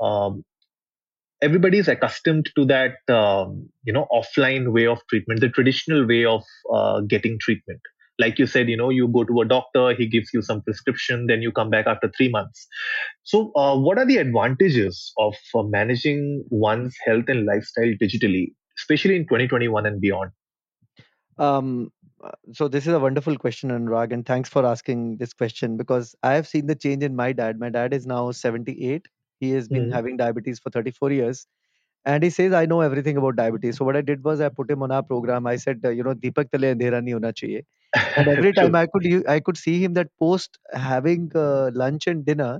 um, 0.00 0.44
everybody 1.42 1.78
is 1.78 1.88
accustomed 1.88 2.48
to 2.56 2.64
that 2.64 2.96
um, 3.12 3.68
you 3.84 3.92
know 3.92 4.06
offline 4.12 4.72
way 4.72 4.86
of 4.86 5.00
treatment 5.10 5.40
the 5.40 5.48
traditional 5.48 6.06
way 6.06 6.24
of 6.24 6.42
uh, 6.72 7.00
getting 7.00 7.38
treatment. 7.40 7.80
Like 8.18 8.38
you 8.38 8.46
said 8.46 8.68
you 8.68 8.76
know 8.76 8.90
you 8.90 9.08
go 9.08 9.24
to 9.24 9.40
a 9.40 9.44
doctor 9.44 9.94
he 9.94 10.06
gives 10.06 10.28
you 10.32 10.42
some 10.42 10.62
prescription 10.62 11.26
then 11.26 11.42
you 11.42 11.50
come 11.50 11.70
back 11.70 11.86
after 11.86 12.10
3 12.16 12.28
months. 12.28 12.66
So 13.24 13.52
uh, 13.56 13.76
what 13.76 13.98
are 13.98 14.06
the 14.06 14.18
advantages 14.18 15.12
of 15.18 15.34
uh, 15.54 15.62
managing 15.62 16.44
one's 16.50 16.96
health 17.04 17.24
and 17.28 17.46
lifestyle 17.46 17.92
digitally 18.00 18.52
especially 18.78 19.16
in 19.16 19.22
2021 19.24 19.86
and 19.86 20.00
beyond? 20.00 20.30
Um, 21.38 21.90
so 22.52 22.68
this 22.68 22.86
is 22.86 22.94
a 22.94 22.98
wonderful 23.00 23.36
question, 23.36 23.70
Anurag, 23.70 24.12
and 24.12 24.24
thanks 24.26 24.48
for 24.48 24.64
asking 24.66 25.16
this 25.18 25.32
question 25.32 25.76
because 25.76 26.14
I 26.22 26.32
have 26.34 26.46
seen 26.46 26.66
the 26.66 26.74
change 26.74 27.02
in 27.02 27.16
my 27.16 27.32
dad. 27.32 27.58
My 27.58 27.68
dad 27.70 27.92
is 27.94 28.06
now 28.06 28.30
78. 28.32 29.06
He 29.40 29.50
has 29.52 29.68
been 29.68 29.88
Mhm. 29.88 29.90
having 29.90 30.16
diabetes 30.16 30.58
for 30.60 30.70
34 30.70 31.10
years, 31.12 31.46
and 32.04 32.22
he 32.24 32.30
says, 32.30 32.52
"I 32.52 32.66
know 32.66 32.80
everything 32.82 33.16
about 33.22 33.36
diabetes." 33.36 33.76
So 33.78 33.84
what 33.84 33.96
I 33.96 34.02
did 34.02 34.24
was 34.24 34.40
I 34.40 34.48
put 34.50 34.70
him 34.70 34.82
on 34.82 34.92
our 34.92 35.02
program. 35.02 35.46
I 35.46 35.56
said, 35.56 35.80
uh, 35.84 35.90
"You 35.90 36.04
know, 36.04 36.14
Deepak 36.26 36.50
tale 36.52 36.68
andhera 36.74 37.02
nahi 37.08 37.16
hona 37.18 37.32
chahiye." 37.42 37.64
And 38.16 38.28
every 38.36 38.52
time 38.60 38.74
I 38.74 38.86
could, 38.86 39.08
I 39.36 39.40
could 39.40 39.58
see 39.58 39.78
him 39.84 39.94
that 40.00 40.10
post 40.26 40.58
having 40.88 41.30
uh, 41.46 41.70
lunch 41.84 42.06
and 42.08 42.24
dinner, 42.26 42.52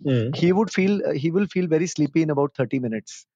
Mhm. 0.00 0.36
he 0.42 0.52
would 0.52 0.70
feel 0.78 1.00
uh, 1.06 1.12
he 1.12 1.30
will 1.30 1.46
feel 1.56 1.66
very 1.76 1.86
sleepy 1.96 2.22
in 2.22 2.30
about 2.30 2.54
30 2.56 2.78
minutes. 2.88 3.26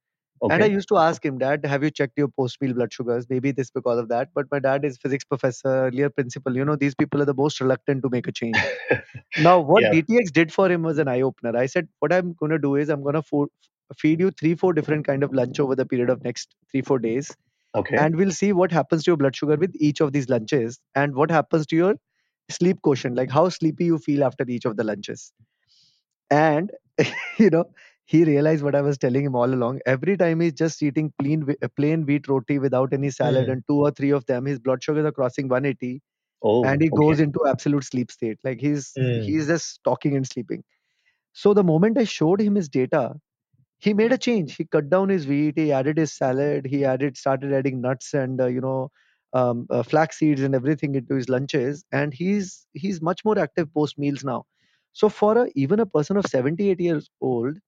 And 0.48 0.62
I 0.62 0.66
used 0.66 0.88
to 0.88 0.98
ask 0.98 1.24
him, 1.24 1.38
Dad, 1.38 1.64
have 1.64 1.82
you 1.82 1.90
checked 1.90 2.18
your 2.18 2.28
post 2.28 2.60
meal 2.60 2.74
blood 2.74 2.92
sugars? 2.92 3.26
Maybe 3.30 3.52
this 3.52 3.70
because 3.70 3.98
of 3.98 4.08
that. 4.08 4.28
But 4.34 4.46
my 4.50 4.58
dad 4.58 4.84
is 4.84 4.98
physics 4.98 5.24
professor, 5.24 5.68
earlier 5.86 6.10
principal. 6.10 6.56
You 6.56 6.64
know, 6.64 6.76
these 6.76 6.94
people 6.94 7.22
are 7.22 7.26
the 7.26 7.34
most 7.34 7.60
reluctant 7.60 8.02
to 8.02 8.10
make 8.10 8.26
a 8.28 8.32
change. 8.32 8.74
Now, 9.36 9.60
what 9.60 9.88
yeah 9.88 9.90
DTX 9.90 10.30
did 10.30 10.52
for 10.52 10.70
him 10.70 10.82
was 10.82 10.98
an 10.98 11.08
eye 11.08 11.22
opener. 11.22 11.56
I 11.56 11.66
said, 11.66 11.88
what 12.00 12.12
I'm 12.12 12.34
going 12.34 12.50
to 12.50 12.58
do 12.58 12.76
is 12.76 12.88
I'm 12.88 13.02
going 13.02 13.14
to 13.14 13.22
fo- 13.22 13.48
feed 13.98 14.20
you 14.20 14.30
three, 14.30 14.54
four 14.54 14.72
different 14.72 15.06
kind 15.06 15.22
of 15.22 15.32
lunch 15.32 15.60
over 15.60 15.74
the 15.76 15.86
period 15.86 16.10
of 16.10 16.22
next 16.24 16.54
three, 16.70 16.82
four 16.82 16.98
days, 16.98 17.34
okay 17.74 17.98
and 17.98 18.16
we'll 18.16 18.30
see 18.32 18.52
what 18.52 18.72
happens 18.72 19.04
to 19.04 19.10
your 19.12 19.16
blood 19.16 19.36
sugar 19.36 19.56
with 19.56 19.72
each 19.76 20.00
of 20.00 20.12
these 20.12 20.28
lunches, 20.28 20.80
and 20.94 21.14
what 21.14 21.30
happens 21.30 21.66
to 21.68 21.76
your 21.76 21.94
sleep 22.50 22.80
quotient, 22.82 23.16
like 23.16 23.30
how 23.30 23.48
sleepy 23.48 23.84
you 23.86 23.98
feel 23.98 24.24
after 24.24 24.44
each 24.48 24.64
of 24.66 24.76
the 24.76 24.84
lunches. 24.84 25.32
And 26.30 26.70
you 27.38 27.50
know, 27.50 27.64
he 28.12 28.24
realized 28.24 28.64
what 28.64 28.76
I 28.76 28.82
was 28.82 28.98
telling 28.98 29.24
him 29.24 29.36
all 29.36 29.52
along. 29.54 29.80
Every 29.86 30.16
time 30.16 30.40
he's 30.40 30.54
just 30.54 30.82
eating 30.82 31.12
plain 31.20 31.46
plain 31.76 32.06
wheat 32.06 32.28
roti 32.28 32.58
without 32.58 32.92
any 32.94 33.10
salad, 33.10 33.48
Mhm. 33.48 33.56
and 33.56 33.62
two 33.68 33.80
or 33.86 33.90
three 33.92 34.10
of 34.10 34.26
them, 34.26 34.46
his 34.46 34.58
blood 34.60 34.82
sugars 34.84 35.06
are 35.06 35.12
crossing 35.12 35.48
180, 35.48 36.02
and 36.62 36.80
oh 36.80 36.82
he 36.82 36.90
okay 36.92 37.02
goes 37.02 37.20
into 37.20 37.40
absolute 37.48 37.84
sleep 37.84 38.10
state. 38.12 38.38
Like 38.44 38.60
he's 38.60 38.98
Mm. 38.98 39.26
he's 39.26 39.48
just 39.48 39.82
talking 39.84 40.16
and 40.16 40.26
sleeping. 40.26 40.64
So 41.32 41.54
the 41.54 41.64
moment 41.64 41.98
I 41.98 42.04
showed 42.04 42.40
him 42.40 42.54
his 42.56 42.68
data, 42.68 43.16
he 43.78 43.94
made 43.94 44.12
a 44.12 44.18
change. 44.18 44.56
He 44.56 44.64
cut 44.64 44.90
down 44.90 45.08
his 45.08 45.26
wheat. 45.26 45.58
He 45.58 45.72
added 45.72 45.98
his 45.98 46.12
salad. 46.12 46.66
He 46.66 46.84
added 46.84 47.16
started 47.16 47.52
adding 47.52 47.80
nuts 47.80 48.14
and 48.14 48.40
uh, 48.40 48.46
you 48.46 48.60
know 48.60 48.90
um, 49.32 49.66
uh, 49.70 49.82
flax 49.82 50.18
seeds 50.18 50.42
and 50.42 50.54
everything 50.54 50.94
into 50.94 51.14
his 51.14 51.28
lunches. 51.28 51.84
And 51.92 52.14
he's 52.14 52.66
he's 52.72 53.02
much 53.02 53.24
more 53.24 53.38
active 53.38 53.72
post 53.74 53.98
meals 53.98 54.24
now. 54.24 54.44
So 54.92 55.08
for 55.08 55.38
a, 55.46 55.50
even 55.54 55.80
a 55.80 55.86
person 55.86 56.16
of 56.16 56.26
78 56.26 56.80
years 56.80 57.10
old, 57.20 57.58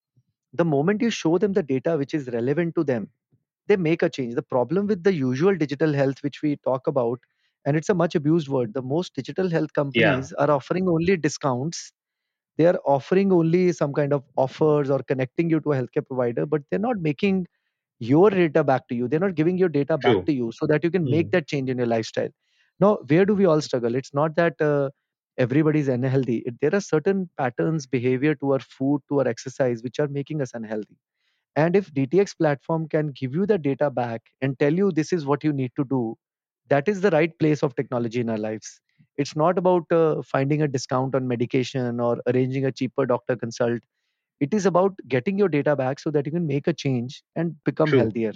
the 0.54 0.64
moment 0.64 1.02
you 1.02 1.10
show 1.10 1.38
them 1.38 1.54
the 1.54 1.62
data 1.64 1.98
which 1.98 2.14
is 2.14 2.28
relevant 2.28 2.76
to 2.76 2.84
them, 2.84 3.10
they 3.68 3.76
make 3.76 4.02
a 4.02 4.10
change. 4.10 4.34
The 4.34 4.42
problem 4.42 4.86
with 4.86 5.04
the 5.04 5.14
usual 5.14 5.56
digital 5.56 5.92
health 5.94 6.22
which 6.22 6.42
we 6.42 6.56
talk 6.58 6.86
about, 6.88 7.20
and 7.66 7.76
it's 7.76 7.90
a 7.90 7.94
much 7.94 8.16
abused 8.16 8.48
word, 8.48 8.74
the 8.74 8.82
most 8.82 9.14
digital 9.14 9.50
health 9.50 9.72
yeah. 9.94 10.24
companies 10.24 10.32
are 10.34 10.50
offering 10.50 10.88
only 10.88 11.16
discounts. 11.16 11.92
They 12.58 12.66
are 12.66 12.78
offering 12.86 13.32
only 13.32 13.72
some 13.72 13.92
kind 13.94 14.12
of 14.12 14.24
offers 14.36 14.90
or 14.90 15.00
connecting 15.02 15.50
you 15.50 15.60
to 15.60 15.72
a 15.72 15.76
healthcare 15.76 16.06
provider 16.06 16.46
but 16.46 16.62
they're 16.70 16.80
not 16.80 16.98
making 17.00 17.46
your 18.00 18.30
data 18.30 18.64
back 18.64 18.88
to 18.88 18.94
you. 18.96 19.08
They're 19.08 19.20
not 19.20 19.34
giving 19.36 19.58
your 19.58 19.68
data 19.70 19.98
back 19.98 20.24
to 20.26 20.32
you 20.32 20.52
so 20.52 20.66
that 20.68 20.84
you 20.84 20.90
can 20.90 21.08
make 21.08 21.30
Mm. 21.30 21.32
that 21.32 21.48
change 21.48 21.70
in 21.70 21.78
your 21.78 21.86
lifestyle. 21.86 22.28
Now 22.80 22.98
where 23.08 23.24
do 23.26 23.34
we 23.34 23.46
all 23.46 23.60
struggle? 23.62 23.94
It's 23.96 24.14
not 24.14 24.36
that 24.36 24.60
uh, 24.60 24.90
everybody's 25.38 25.88
unhealthy 25.88 26.42
it, 26.46 26.54
there 26.60 26.74
are 26.74 26.80
certain 26.80 27.28
patterns 27.38 27.86
behavior 27.86 28.34
to 28.34 28.52
our 28.52 28.60
food 28.60 29.00
to 29.08 29.20
our 29.20 29.28
exercise 29.28 29.82
which 29.82 29.98
are 29.98 30.08
making 30.08 30.40
us 30.42 30.52
unhealthy 30.54 30.96
and 31.56 31.76
if 31.76 31.92
DTX 31.92 32.34
platform 32.34 32.88
can 32.88 33.08
give 33.08 33.34
you 33.34 33.46
the 33.46 33.58
data 33.58 33.90
back 33.90 34.22
and 34.40 34.58
tell 34.58 34.72
you 34.72 34.90
this 34.92 35.12
is 35.12 35.26
what 35.26 35.44
you 35.44 35.52
need 35.52 35.72
to 35.76 35.84
do, 35.84 36.16
that 36.68 36.88
is 36.88 37.00
the 37.00 37.10
right 37.10 37.36
place 37.38 37.62
of 37.62 37.74
technology 37.76 38.20
in 38.20 38.30
our 38.30 38.38
lives. 38.38 38.80
It's 39.16 39.36
not 39.36 39.58
about 39.58 39.90
uh, 39.92 40.22
finding 40.22 40.62
a 40.62 40.68
discount 40.68 41.14
on 41.14 41.28
medication 41.28 42.00
or 42.00 42.18
arranging 42.26 42.64
a 42.66 42.72
cheaper 42.72 43.06
doctor 43.06 43.36
consult. 43.36 43.80
It 44.40 44.54
is 44.54 44.66
about 44.66 44.94
getting 45.08 45.38
your 45.38 45.48
data 45.48 45.76
back 45.76 46.00
so 46.00 46.10
that 46.10 46.26
you 46.26 46.32
can 46.32 46.46
make 46.46 46.66
a 46.66 46.72
change 46.72 47.22
and 47.36 47.56
become 47.64 47.92
true 47.92 47.94
healthier. 47.94 48.32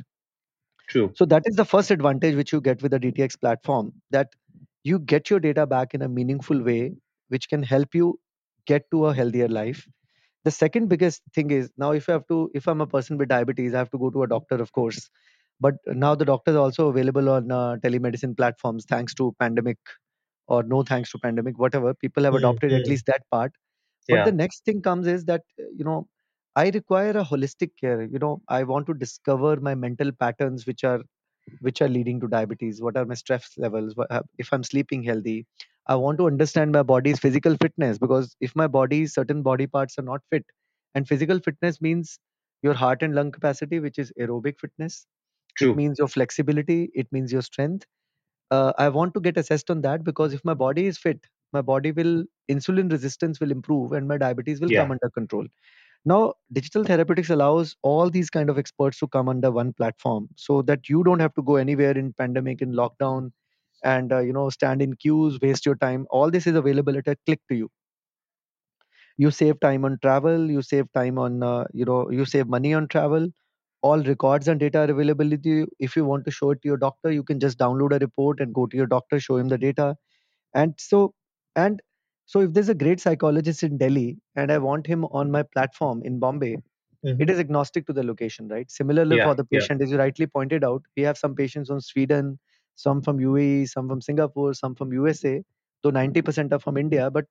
true 0.88 1.14
So 1.14 1.24
that 1.26 1.42
is 1.46 1.56
the 1.56 1.64
first 1.64 1.90
advantage 1.90 2.34
which 2.36 2.52
you 2.52 2.60
get 2.60 2.82
with 2.82 2.92
the 2.92 2.98
DTX 2.98 3.36
platform 3.36 3.92
that 4.10 4.28
you 4.84 4.98
get 4.98 5.30
your 5.30 5.40
data 5.40 5.66
back 5.66 5.94
in 5.94 6.02
a 6.02 6.08
meaningful 6.08 6.62
way, 6.62 6.94
which 7.28 7.48
can 7.48 7.62
help 7.62 7.94
you 7.94 8.18
get 8.66 8.90
to 8.90 9.06
a 9.06 9.14
healthier 9.14 9.48
life. 9.60 9.86
the 10.46 10.52
second 10.54 10.88
biggest 10.90 11.22
thing 11.36 11.50
is 11.54 11.66
now 11.82 11.88
if 11.98 12.06
i 12.10 12.12
have 12.16 12.22
to 12.32 12.36
if 12.60 12.66
i'm 12.72 12.82
a 12.84 12.86
person 12.92 13.18
with 13.22 13.30
diabetes 13.32 13.74
i 13.78 13.80
have 13.82 13.90
to 13.94 13.98
go 14.02 14.08
to 14.16 14.22
a 14.26 14.28
doctor 14.32 14.58
of 14.64 14.70
course 14.78 15.00
but 15.66 15.80
now 16.04 16.10
the 16.22 16.26
doctors 16.30 16.58
are 16.60 16.62
also 16.66 16.86
available 16.92 17.30
on 17.34 17.52
uh, 17.58 17.72
telemedicine 17.86 18.36
platforms 18.40 18.86
thanks 18.92 19.16
to 19.20 19.26
pandemic 19.44 19.92
or 20.46 20.62
no 20.62 20.82
thanks 20.82 21.10
to 21.10 21.18
pandemic 21.18 21.58
whatever 21.58 21.94
people 21.94 22.24
have 22.24 22.34
adopted 22.34 22.72
at 22.72 22.86
Mm-hmm. 22.86 22.94
least 22.94 23.06
that 23.06 23.22
part 23.30 23.52
but 24.10 24.22
Yeah. 24.22 24.30
the 24.30 24.32
next 24.32 24.64
thing 24.64 24.82
comes 24.82 25.06
is 25.06 25.24
that 25.26 25.42
uh, 25.60 25.64
you 25.76 25.84
know 25.84 26.08
i 26.56 26.70
require 26.70 27.10
a 27.10 27.24
holistic 27.32 27.72
care 27.80 28.02
you 28.02 28.18
know 28.24 28.40
i 28.48 28.62
want 28.62 28.86
to 28.86 28.94
discover 28.94 29.56
my 29.68 29.74
mental 29.74 30.12
patterns 30.24 30.66
which 30.66 30.84
are 30.84 31.00
which 31.60 31.80
are 31.82 31.88
leading 31.88 32.20
to 32.20 32.28
diabetes 32.28 32.80
what 32.82 32.96
are 32.96 33.04
my 33.06 33.14
stress 33.14 33.52
levels 33.58 33.94
uh, 34.10 34.20
if 34.38 34.52
i'm 34.52 34.64
sleeping 34.64 35.02
healthy 35.02 35.46
i 35.86 35.94
want 35.94 36.18
to 36.18 36.26
understand 36.26 36.72
my 36.72 36.82
body's 36.82 37.18
physical 37.18 37.56
fitness 37.62 37.98
because 37.98 38.36
if 38.40 38.54
my 38.56 38.66
body 38.66 39.06
certain 39.06 39.42
body 39.42 39.66
parts 39.66 39.98
are 39.98 40.06
not 40.10 40.22
fit 40.30 40.44
and 40.94 41.08
physical 41.08 41.40
fitness 41.40 41.80
means 41.80 42.18
your 42.62 42.74
heart 42.74 43.02
and 43.02 43.14
lung 43.14 43.30
capacity 43.32 43.80
which 43.80 43.98
is 43.98 44.12
aerobic 44.20 44.58
fitness 44.60 45.06
it 45.60 45.72
True. 45.72 45.74
means 45.74 45.98
your 45.98 46.08
flexibility 46.08 46.90
it 46.94 47.10
means 47.12 47.32
your 47.32 47.42
strength 47.42 47.86
uh, 48.50 48.72
i 48.78 48.88
want 48.88 49.14
to 49.14 49.20
get 49.20 49.36
assessed 49.42 49.70
on 49.70 49.82
that 49.82 50.04
because 50.04 50.32
if 50.32 50.44
my 50.44 50.54
body 50.54 50.86
is 50.86 50.98
fit 50.98 51.26
my 51.52 51.62
body 51.70 51.92
will 51.98 52.24
insulin 52.54 52.90
resistance 52.92 53.40
will 53.40 53.50
improve 53.56 53.92
and 53.92 54.08
my 54.08 54.18
diabetes 54.18 54.60
will 54.60 54.72
come 54.80 54.90
under 54.96 55.10
control 55.18 55.46
now, 56.04 56.34
digital 56.52 56.84
therapeutics 56.84 57.30
allows 57.30 57.76
all 57.82 58.10
these 58.10 58.30
kind 58.30 58.50
of 58.50 58.58
experts 58.58 58.98
to 59.00 59.08
come 59.08 59.28
under 59.28 59.50
one 59.50 59.72
platform, 59.74 60.28
so 60.36 60.62
that 60.62 60.88
you 60.88 61.04
don't 61.04 61.20
have 61.20 61.34
to 61.34 61.42
go 61.42 61.56
anywhere 61.56 61.96
in 61.98 62.12
pandemic, 62.14 62.62
in 62.62 62.72
lockdown, 62.72 63.32
and 63.84 64.12
uh, 64.12 64.20
you 64.20 64.32
know 64.32 64.50
stand 64.50 64.82
in 64.82 64.94
queues, 64.96 65.38
waste 65.42 65.66
your 65.66 65.76
time. 65.76 66.06
All 66.10 66.30
this 66.30 66.46
is 66.46 66.56
available 66.56 66.96
at 66.98 67.08
a 67.08 67.16
click 67.26 67.40
to 67.50 67.56
you. 67.56 67.70
You 69.16 69.30
save 69.30 69.60
time 69.60 69.84
on 69.84 69.98
travel. 70.02 70.50
You 70.50 70.62
save 70.62 70.92
time 70.92 71.18
on 71.18 71.42
uh, 71.42 71.64
you 71.72 71.84
know 71.84 72.10
you 72.10 72.24
save 72.24 72.48
money 72.48 72.74
on 72.74 72.88
travel. 72.88 73.28
All 73.82 74.02
records 74.02 74.48
and 74.48 74.58
data 74.60 74.80
are 74.80 74.90
available 74.90 75.28
with 75.28 75.46
you. 75.46 75.68
If 75.78 75.96
you 75.96 76.04
want 76.04 76.24
to 76.26 76.30
show 76.32 76.50
it 76.52 76.62
to 76.62 76.68
your 76.68 76.76
doctor, 76.78 77.12
you 77.12 77.22
can 77.24 77.38
just 77.40 77.58
download 77.58 77.92
a 77.94 77.98
report 78.00 78.40
and 78.40 78.54
go 78.54 78.66
to 78.66 78.76
your 78.76 78.86
doctor, 78.86 79.20
show 79.20 79.36
him 79.36 79.48
the 79.48 79.58
data. 79.58 79.96
And 80.54 80.74
so 80.78 81.14
and 81.56 81.82
so 82.28 82.42
if 82.42 82.54
there's 82.54 82.70
a 82.70 82.74
great 82.74 83.00
psychologist 83.00 83.64
in 83.64 83.78
Delhi 83.78 84.18
and 84.36 84.52
I 84.52 84.58
want 84.58 84.86
him 84.86 85.06
on 85.06 85.32
my 85.32 85.44
platform 85.44 86.02
in 86.04 86.20
Bombay, 86.20 86.58
it 87.18 87.28
Mm-hmm. 87.28 87.30
is 87.30 87.38
agnostic 87.40 87.86
to 87.86 87.94
the 87.94 88.04
location, 88.04 88.48
right? 88.48 88.70
Similarly, 88.70 89.18
Yeah. 89.18 89.24
for 89.24 89.34
the 89.34 89.44
Yeah. 89.50 89.68
patient, 89.68 89.82
as 89.82 89.92
you 89.92 89.98
rightly 89.98 90.26
pointed 90.26 90.64
out, 90.64 90.82
we 90.96 91.04
have 91.04 91.18
some 91.18 91.34
patients 91.36 91.68
from 91.68 91.80
Sweden, 91.80 92.38
some 92.76 93.02
from 93.02 93.20
UAE, 93.20 93.66
some 93.66 93.88
from 93.88 94.02
Singapore, 94.02 94.54
some 94.54 94.74
from 94.76 94.92
USA, 94.94 95.42
though 95.82 95.90
90% 95.90 96.52
are 96.52 96.60
from 96.60 96.76
India. 96.78 97.10
But 97.10 97.26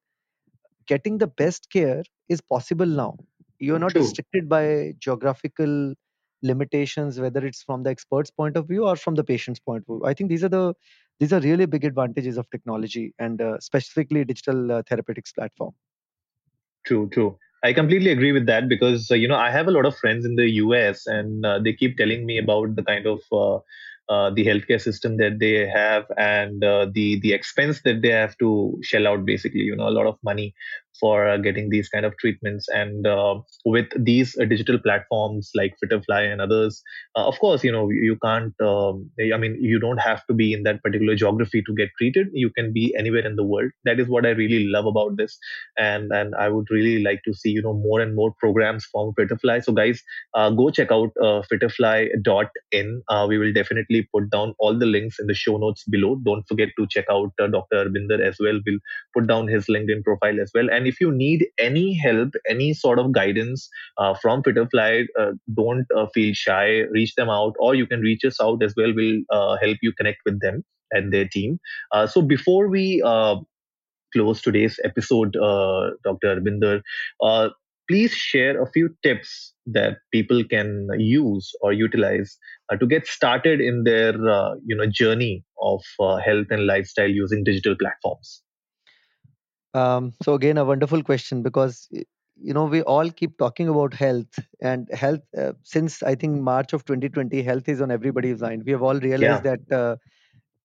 getting 0.88 1.18
the 1.20 1.28
best 1.28 1.70
care 1.72 2.04
is 2.30 2.42
possible 2.42 2.86
now. 2.86 3.18
You're 3.60 3.80
not 3.80 3.96
True. 3.96 3.98
restricted 3.98 4.50
by 4.50 4.94
geographical 5.00 5.96
limitations, 6.44 7.20
whether 7.20 7.46
it's 7.46 7.64
from 7.64 7.84
the 7.84 7.90
expert's 7.90 8.32
point 8.32 8.58
of 8.58 8.68
view 8.68 8.86
or 8.88 8.96
from 8.96 9.16
the 9.16 9.24
patient's 9.24 9.60
point 9.60 9.86
of 9.90 9.98
view. 9.98 10.06
I 10.06 10.14
think 10.14 10.30
these 10.30 10.44
are 10.44 10.50
the 10.50 10.76
these 11.20 11.34
are 11.34 11.40
really 11.40 11.66
big 11.66 11.84
advantages 11.84 12.38
of 12.38 12.50
technology 12.50 13.14
and 13.20 13.42
uh, 13.42 13.60
specifically 13.60 14.24
digital 14.24 14.72
uh, 14.72 14.84
therapeutics 14.88 15.32
platform. 15.32 15.74
True, 16.86 17.10
true. 17.10 17.38
I 17.64 17.74
completely 17.74 18.12
agree 18.12 18.32
with 18.32 18.46
that 18.46 18.70
because 18.70 19.10
uh, 19.12 19.16
you 19.16 19.28
know 19.28 19.36
I 19.36 19.52
have 19.52 19.68
a 19.68 19.72
lot 19.72 19.86
of 19.86 19.98
friends 19.98 20.26
in 20.26 20.36
the 20.36 20.50
US 20.52 21.08
and 21.08 21.46
uh, 21.46 21.60
they 21.60 21.74
keep 21.74 21.98
telling 21.98 22.26
me 22.26 22.38
about 22.38 22.76
the 22.76 22.84
kind 22.84 23.06
of 23.08 23.20
uh, 23.32 23.56
uh, 24.10 24.30
the 24.30 24.46
healthcare 24.46 24.80
system 24.80 25.18
that 25.18 25.40
they 25.40 25.68
have 25.68 26.06
and 26.18 26.62
the 26.62 27.20
the 27.22 27.34
expense 27.34 27.82
that 27.82 28.02
they 28.02 28.10
have 28.10 28.38
to 28.38 28.80
shell 28.84 29.08
out. 29.08 29.26
Basically, 29.26 29.62
you 29.62 29.76
know, 29.76 29.88
a 29.88 29.98
lot 29.98 30.06
of 30.06 30.18
money 30.24 30.54
for 31.00 31.28
uh, 31.28 31.38
getting 31.38 31.70
these 31.70 31.90
kind 31.90 32.06
of 32.06 32.18
treatments. 32.18 32.68
And 32.70 33.06
uh, 33.06 33.40
with 33.66 33.88
these 33.98 34.38
uh, 34.40 34.46
digital 34.46 34.80
platforms 34.80 35.52
like 35.56 35.76
Fitterfly 35.84 36.22
and 36.22 36.42
others, 36.42 36.82
of 37.16 37.40
course, 37.40 37.64
you 37.64 37.72
know, 37.72 37.90
you, 37.90 38.18
can't. 38.24 38.54
Um, 38.62 39.10
I 39.34 39.38
mean, 39.38 39.58
you 39.62 39.80
don't 39.80 39.98
have 39.98 40.26
to 40.28 40.34
be 40.34 40.54
in 40.54 40.64
that 40.64 40.82
particular 40.84 41.16
geography 41.16 41.62
to 41.66 41.76
get 41.76 41.90
treated. 41.98 42.28
You 42.34 42.50
can 42.50 42.74
be 42.74 42.96
anywhere 42.98 43.26
in 43.26 43.36
the 43.36 43.44
world. 43.44 43.72
That 43.86 44.00
is 44.00 44.08
what 44.08 44.26
I 44.26 44.30
really 44.30 44.68
love 44.68 44.86
about 44.86 45.18
this 45.18 45.38
and 45.78 46.12
and 46.12 46.36
I 46.36 46.50
would 46.50 46.70
really 46.70 47.04
like 47.04 47.22
to 47.26 47.34
see 47.34 47.50
you 47.50 47.62
know 47.62 47.74
more 47.74 48.00
and 48.02 48.16
more 48.16 48.34
programs 48.40 48.86
from 48.86 49.14
Fitterfly. 49.14 49.60
So 49.62 49.74
guys, 49.74 50.02
go 50.36 50.70
check 50.70 50.92
out 50.92 51.12
uh, 51.22 51.42
Fitterfly.in. 51.52 53.02
We 53.28 53.38
will 53.38 53.54
definitely 53.54 54.08
put 54.14 54.30
down 54.30 54.54
all 54.60 54.78
the 54.78 54.86
links 54.86 55.20
in 55.20 55.28
the 55.28 55.34
show 55.34 55.58
notes 55.58 55.84
below. 55.84 56.16
Don't 56.24 56.48
forget 56.48 56.70
to 56.78 56.88
check 56.90 57.06
out 57.10 57.32
uh, 57.42 57.48
Dr. 57.48 57.86
Arbinder 57.86 58.20
as 58.20 58.38
well. 58.40 58.60
We'll 58.66 58.80
put 59.14 59.28
down 59.28 59.48
his 59.48 59.66
LinkedIn 59.68 60.04
profile 60.04 60.40
as 60.40 60.52
well. 60.54 60.70
And 60.72 60.87
if 60.88 61.00
you 61.02 61.12
need 61.12 61.46
any 61.58 61.94
help, 61.94 62.34
any 62.50 62.74
sort 62.74 63.00
of 63.00 63.12
guidance 63.12 63.70
uh, 63.98 64.14
from 64.22 64.44
Fitterfly, 64.44 65.04
uh, 65.20 65.32
don't 65.54 65.86
uh, 65.96 66.08
feel 66.14 66.34
shy. 66.34 66.82
Reach 66.92 67.16
them 67.16 67.30
out, 67.30 67.54
or 67.60 67.76
you 67.76 67.86
can 67.86 68.02
reach 68.02 68.24
us 68.26 68.40
out 68.42 68.64
as 68.64 68.74
well. 68.78 68.94
We'll 68.96 69.22
uh, 69.30 69.58
help 69.62 69.78
you 69.82 69.94
connect 69.94 70.20
with 70.26 70.40
them 70.42 70.64
and 70.92 71.14
their 71.14 71.28
team. 71.28 71.60
Uh, 71.92 72.08
so 72.08 72.22
before 72.22 72.70
we 72.70 73.02
uh, 73.06 73.36
close 74.14 74.42
today's 74.42 74.80
episode, 74.84 75.34
Dr. 75.34 76.36
Arbinder. 76.36 76.82
Please 77.90 78.12
share 78.12 78.62
a 78.62 78.70
few 78.70 78.90
tips 79.02 79.54
that 79.66 80.00
people 80.12 80.44
can 80.44 80.88
use 80.98 81.54
or 81.62 81.72
utilize 81.72 82.38
uh, 82.70 82.76
to 82.76 82.86
get 82.86 83.08
started 83.08 83.62
in 83.62 83.84
their 83.86 84.14
uh, 84.30 84.56
you 84.66 84.76
know 84.76 84.86
journey 84.88 85.46
of 85.62 85.82
uh, 86.00 86.18
health 86.18 86.48
and 86.50 86.68
lifestyle 86.68 87.10
using 87.10 87.46
digital 87.46 87.76
platforms. 87.80 88.44
Um, 89.74 90.14
so 90.24 90.34
again, 90.34 90.58
a 90.58 90.66
wonderful 90.66 91.04
question 91.04 91.44
because 91.44 91.88
you 91.92 92.54
know 92.54 92.66
we 92.66 92.82
all 92.84 93.10
keep 93.10 93.38
talking 93.38 93.68
about 93.68 93.94
health 93.94 94.40
and 94.62 94.88
health 94.94 95.22
uh, 95.38 95.54
since 95.64 96.04
I 96.04 96.16
think 96.16 96.42
March 96.42 96.74
of 96.74 96.86
2020. 96.86 97.42
Health 97.44 97.68
is 97.70 97.82
on 97.82 97.92
everybody's 97.92 98.42
mind. 98.42 98.64
We 98.66 98.72
have 98.72 98.84
all 98.84 99.00
realized 99.00 99.44
Yeah, 99.44 99.44
that 99.44 99.60
uh, 99.72 99.98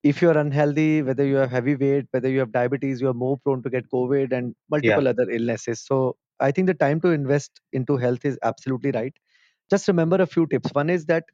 if 0.03 0.23
you 0.23 0.31
are 0.31 0.39
unhealthy, 0.39 1.03
whether 1.03 1.25
you 1.25 1.37
have 1.37 1.51
heavy 1.51 1.77
weight, 1.77 2.07
whether 2.11 2.29
you 2.29 2.41
have 2.41 2.53
diabetes, 2.53 3.01
you 3.01 3.09
are 3.09 3.15
more 3.15 3.39
prone 3.39 3.63
to 3.63 3.71
get 3.71 3.85
COVID 3.93 4.33
and 4.33 4.55
yeah, 4.83 5.01
multiple 5.01 5.09
other 5.09 5.29
illnesses. 5.31 5.81
So 5.85 6.17
I 6.41 6.51
think 6.53 6.67
the 6.67 6.75
time 6.75 7.01
to 7.03 7.09
invest 7.09 7.61
into 7.73 7.97
health 7.97 8.25
is 8.25 8.39
absolutely 8.43 8.91
right. 8.93 9.15
Just 9.71 9.89
remember 9.89 10.17
a 10.23 10.27
few 10.27 10.47
tips. 10.47 10.71
One 10.73 10.91
is 10.91 11.07
that 11.07 11.25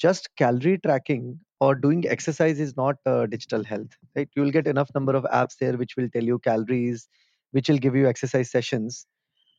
just 0.00 0.28
calorie 0.36 0.78
tracking 0.78 1.40
or 1.62 1.74
doing 1.74 2.06
exercise 2.08 2.60
is 2.60 2.76
not 2.76 2.96
uh, 3.06 3.26
digital 3.26 3.64
health 3.64 3.96
right? 4.16 4.28
You 4.36 4.42
will 4.42 4.50
get 4.50 4.66
enough 4.66 4.90
number 4.94 5.14
of 5.16 5.24
apps 5.24 5.58
there 5.60 5.76
which 5.76 5.96
will 5.96 6.08
tell 6.14 6.24
you 6.24 6.38
calories 6.38 7.08
which 7.52 7.68
will 7.68 7.78
give 7.78 7.96
you 7.96 8.08
exercise 8.08 8.50
sessions. 8.50 9.06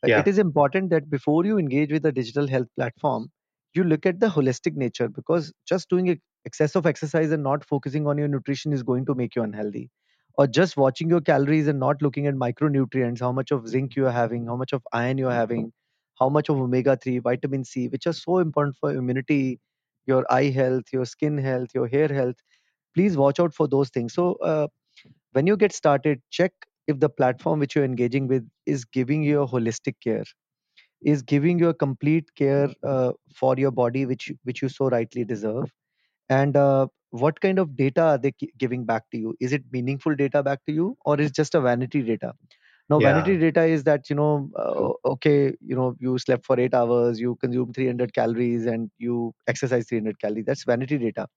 Uh, 0.04 0.10
it 0.16 0.28
yeah, 0.28 0.28
is 0.28 0.38
important 0.40 0.90
that 0.92 1.10
before 1.10 1.46
you 1.46 1.58
engage 1.58 1.92
with 1.92 2.06
a 2.06 2.12
digital 2.12 2.48
health 2.48 2.68
platform 2.76 3.30
you 3.74 3.84
look 3.84 4.06
at 4.06 4.20
the 4.20 4.28
holistic 4.28 4.76
nature 4.76 5.08
because 5.10 5.54
just 5.68 5.90
doing 5.90 6.10
ex- 6.10 6.22
excessive 6.46 6.86
exercise 6.86 7.32
and 7.32 7.44
not 7.44 7.66
focusing 7.66 8.08
on 8.08 8.18
your 8.18 8.28
nutrition 8.28 8.74
is 8.74 8.84
going 8.84 9.06
to 9.06 9.16
make 9.16 9.36
you 9.36 9.44
unhealthy. 9.44 9.90
Or 10.38 10.48
just 10.48 10.78
watching 10.78 11.10
your 11.10 11.22
calories 11.22 11.68
and 11.68 11.80
not 11.80 12.02
looking 12.02 12.28
at 12.28 12.36
micronutrients 12.36 13.20
how 13.20 13.32
much 13.32 13.52
of 13.52 13.68
zinc 13.68 13.96
you 13.96 14.08
are 14.08 14.12
having 14.12 14.46
how 14.48 14.56
much 14.56 14.74
of 14.74 14.84
iron 14.94 15.18
you 15.20 15.28
are 15.30 15.34
having 15.40 15.72
how 16.20 16.30
much 16.30 16.50
of 16.50 16.58
omega 16.60 16.96
3 16.98 17.20
vitamin 17.20 17.64
c 17.64 17.88
which 17.90 18.08
are 18.08 18.14
so 18.14 18.40
important 18.40 18.76
for 18.78 18.92
immunity 18.92 19.60
your 20.06 20.26
eye 20.32 20.50
health, 20.50 20.84
your 20.94 21.06
skin 21.06 21.38
health, 21.38 21.70
your 21.74 21.88
hair 21.88 22.08
health. 22.08 22.36
Please 22.96 23.18
watch 23.18 23.40
out 23.40 23.54
for 23.54 23.68
those 23.68 23.90
things. 23.90 24.14
So, 24.14 24.34
uh, 24.36 24.68
when 25.34 25.48
you 25.48 25.58
get 25.58 25.74
started, 25.74 26.22
check 26.32 26.52
if 26.88 27.00
the 27.00 27.10
platform 27.10 27.60
which 27.60 27.76
you're 27.76 27.86
engaging 27.86 28.28
with 28.28 28.48
is 28.66 28.86
giving 28.86 29.24
you 29.24 29.42
a 29.44 29.48
holistic 29.48 29.96
care, 30.04 30.24
is 31.04 31.22
giving 31.22 31.60
you 31.60 31.70
a 31.70 31.74
complete 31.74 32.26
care 32.36 32.70
uh, 32.84 33.12
for 33.36 33.56
your 33.58 33.72
body, 33.72 34.06
which 34.06 34.32
which 34.44 34.62
you 34.62 34.70
so 34.70 34.90
rightly 34.90 35.24
deserve, 35.26 35.72
and 36.30 36.58
uh, 36.58 36.88
what 37.12 37.40
kind 37.42 37.60
of 37.60 37.76
data 37.78 38.02
are 38.04 38.18
they 38.18 38.34
giving 38.60 38.86
back 38.86 39.04
to 39.12 39.18
you? 39.20 39.36
Is 39.42 39.54
it 39.54 39.64
meaningful 39.72 40.16
data 40.16 40.44
back 40.44 40.60
to 40.68 40.74
you, 40.74 40.98
or 41.06 41.20
is 41.22 41.32
just 41.32 41.56
a 41.56 41.62
vanity 41.62 42.02
data? 42.04 42.34
Now, 42.90 43.00
yeah. 43.00 43.10
vanity 43.14 43.38
data 43.38 43.64
is 43.64 43.84
that 43.86 44.10
you 44.10 44.16
know, 44.16 44.50
uh, 44.58 45.10
okay, 45.14 45.54
you 45.62 45.76
know, 45.76 45.96
you 46.00 46.18
slept 46.20 46.46
for 46.46 46.60
eight 46.60 46.74
hours, 46.74 47.20
you 47.20 47.36
consume 47.42 47.74
300 47.74 48.14
calories, 48.14 48.66
and 48.66 48.92
you 48.98 49.34
exercise 49.48 49.88
300 49.88 50.20
calories. 50.20 50.46
That's 50.46 50.64
vanity 50.66 50.98
data. 50.98 51.28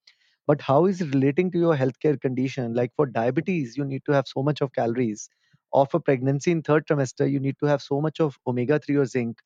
But 0.47 0.61
how 0.61 0.87
is 0.87 1.01
it 1.01 1.15
relating 1.15 1.51
to 1.53 1.59
your 1.59 1.77
healthcare 1.77 2.21
condition? 2.21 2.75
Like 2.75 2.93
for 2.97 3.07
diabetes 3.07 3.77
you 3.77 3.85
need 3.85 4.03
to 4.07 4.13
have 4.13 4.27
so 4.29 4.43
much 4.43 4.61
of 4.61 4.73
calories. 4.73 5.29
Or 5.73 5.87
for 5.87 6.01
pregnancy 6.01 6.51
in 6.53 6.63
third 6.63 6.87
trimester 6.87 7.31
you 7.31 7.41
need 7.41 7.57
to 7.61 7.67
have 7.67 7.83
so 7.83 8.01
much 8.01 8.21
of 8.21 8.37
omega 8.47 8.79
3 8.79 8.97
or 8.97 9.07
zinc. 9.07 9.39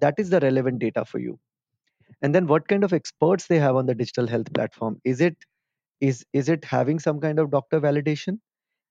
That 0.00 0.14
is 0.18 0.30
the 0.30 0.40
relevant 0.40 0.78
data 0.80 1.04
for 1.04 1.18
you. 1.18 1.38
And 2.22 2.34
then 2.34 2.46
what 2.46 2.68
kind 2.68 2.84
of 2.84 2.92
experts 2.92 3.46
they 3.46 3.58
have 3.58 3.76
on 3.76 3.86
the 3.86 3.94
digital 3.94 4.26
health 4.26 4.52
platform? 4.52 5.00
Is 5.04 5.20
it 5.20 5.36
is 6.00 6.24
is 6.32 6.48
it 6.48 6.64
having 6.64 6.98
some 7.00 7.20
kind 7.20 7.38
of 7.38 7.50
doctor 7.50 7.80
validation 7.80 8.40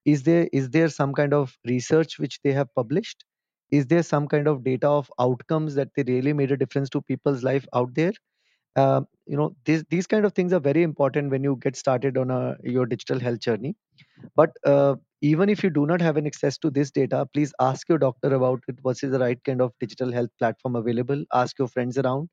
is 0.07 0.23
there 0.23 0.49
is 0.53 0.71
there 0.71 0.89
some 0.89 1.13
kind 1.13 1.33
of 1.35 1.57
research 1.67 2.19
which 2.19 2.39
they 2.43 2.53
have 2.53 2.73
published? 2.75 3.25
Is 3.71 3.87
there 3.87 4.03
some 4.03 4.27
kind 4.27 4.47
of 4.47 4.63
data 4.65 4.87
of 4.89 5.11
outcomes 5.19 5.75
that 5.75 5.89
they 5.95 6.03
really 6.03 6.33
made 6.33 6.51
a 6.53 6.57
difference 6.57 6.89
to 6.91 7.01
people's 7.03 7.43
life 7.43 7.67
out 7.75 7.95
there? 7.95 8.13
Um, 8.75 9.07
you 9.25 9.37
know 9.37 9.55
these 9.65 9.83
these 9.89 10.07
kind 10.07 10.25
of 10.25 10.33
things 10.33 10.53
are 10.53 10.59
very 10.59 10.83
important 10.83 11.31
when 11.31 11.43
you 11.43 11.57
get 11.61 11.75
started 11.75 12.17
on 12.17 12.31
a 12.31 12.57
your 12.63 12.85
digital 12.85 13.19
health 13.19 13.39
journey. 13.39 13.75
But 14.35 14.51
uh, 14.65 14.95
even 15.21 15.49
if 15.49 15.63
you 15.63 15.69
do 15.69 15.85
not 15.85 16.01
have 16.01 16.17
an 16.17 16.27
access 16.27 16.57
to 16.59 16.69
this 16.71 16.91
data 16.91 17.27
please 17.33 17.53
ask 17.59 17.89
your 17.89 17.97
doctor 17.99 18.33
about 18.35 18.61
it 18.67 18.77
what 18.83 19.03
is 19.03 19.11
the 19.11 19.19
right 19.19 19.43
kind 19.43 19.61
of 19.61 19.73
digital 19.79 20.11
health 20.11 20.29
platform 20.39 20.75
available. 20.75 21.23
Ask 21.33 21.59
your 21.59 21.67
friends 21.69 21.97
around. 21.97 22.29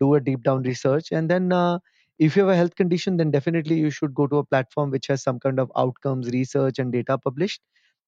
Do 0.00 0.14
a 0.14 0.20
deep 0.20 0.42
down 0.44 0.62
research. 0.62 1.08
And 1.12 1.30
then 1.30 1.52
uh, 1.52 1.78
if 2.20 2.36
you 2.36 2.42
have 2.42 2.50
a 2.52 2.56
health 2.56 2.76
condition 2.76 3.16
then 3.18 3.32
definitely 3.32 3.76
you 3.78 3.90
should 3.90 4.14
go 4.14 4.26
to 4.28 4.38
a 4.38 4.44
platform 4.46 4.90
which 4.90 5.08
has 5.08 5.22
some 5.24 5.40
kind 5.40 5.60
of 5.60 5.72
outcomes 5.76 6.30
research 6.30 6.78
and 6.78 6.92
data 6.92 7.18
published. 7.18 7.62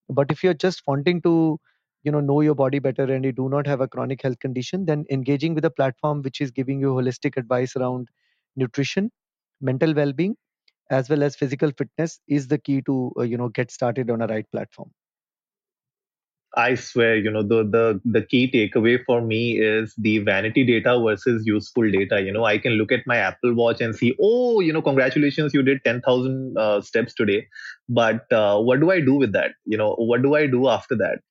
But 0.09 0.31
if 0.31 0.43
you're 0.43 0.53
just 0.65 0.83
wanting 0.87 1.21
to 1.23 1.59
you 2.03 2.11
know 2.13 2.19
know 2.21 2.41
your 2.41 2.55
body 2.55 2.79
better 2.79 3.03
and 3.05 3.25
you 3.25 3.31
do 3.33 3.49
not 3.49 3.67
have 3.67 3.81
a 3.81 3.87
chronic 3.87 4.21
health 4.23 4.39
condition 4.39 4.85
then 4.85 5.05
engaging 5.11 5.55
with 5.55 5.65
a 5.65 5.71
platform 5.71 6.21
which 6.21 6.41
is 6.41 6.51
giving 6.51 6.79
you 6.81 6.89
holistic 6.93 7.37
advice 7.37 7.75
around 7.77 8.09
nutrition 8.55 9.11
mental 9.61 9.93
well-being 9.93 10.35
as 10.91 11.09
well 11.09 11.23
as 11.23 11.35
physical 11.35 11.71
fitness 11.77 12.19
is 12.27 12.47
the 12.49 12.57
key 12.59 12.81
to 12.83 13.11
uh, 13.19 13.23
you 13.23 13.37
know 13.37 13.49
get 13.49 13.71
started 13.71 14.09
on 14.11 14.21
a 14.21 14.27
right 14.27 14.51
platform 14.51 14.91
I 16.55 16.75
swear, 16.75 17.15
you 17.17 17.31
know, 17.31 17.41
the 17.41 17.63
the 17.63 17.99
the 18.05 18.21
key 18.21 18.49
takeaway 18.51 19.03
for 19.05 19.21
me 19.21 19.59
is 19.59 19.93
the 19.97 20.19
vanity 20.19 20.63
data 20.63 20.99
versus 21.03 21.45
useful 21.47 21.89
data. 21.89 22.21
You 22.21 22.31
know, 22.31 22.45
I 22.45 22.59
can 22.59 22.73
look 22.73 22.91
at 22.91 23.07
my 23.07 23.17
Apple 23.17 23.55
Watch 23.55 23.81
and 23.81 23.95
see, 23.95 24.15
oh, 24.21 24.59
you 24.59 24.71
know, 24.71 24.81
congratulations, 24.81 25.53
you 25.53 25.63
did 25.63 25.83
ten 25.83 26.01
thousand 26.01 26.55
uh, 26.57 26.81
steps 26.81 27.13
today. 27.15 27.47
But 27.89 28.31
uh, 28.31 28.59
what 28.61 28.79
do 28.79 28.91
I 28.91 28.99
do 28.99 29.15
with 29.15 29.31
that? 29.33 29.51
You 29.65 29.77
know, 29.77 29.95
what 29.95 30.21
do 30.21 30.35
I 30.35 30.45
do 30.45 30.67
after 30.67 30.95
that? 30.97 31.21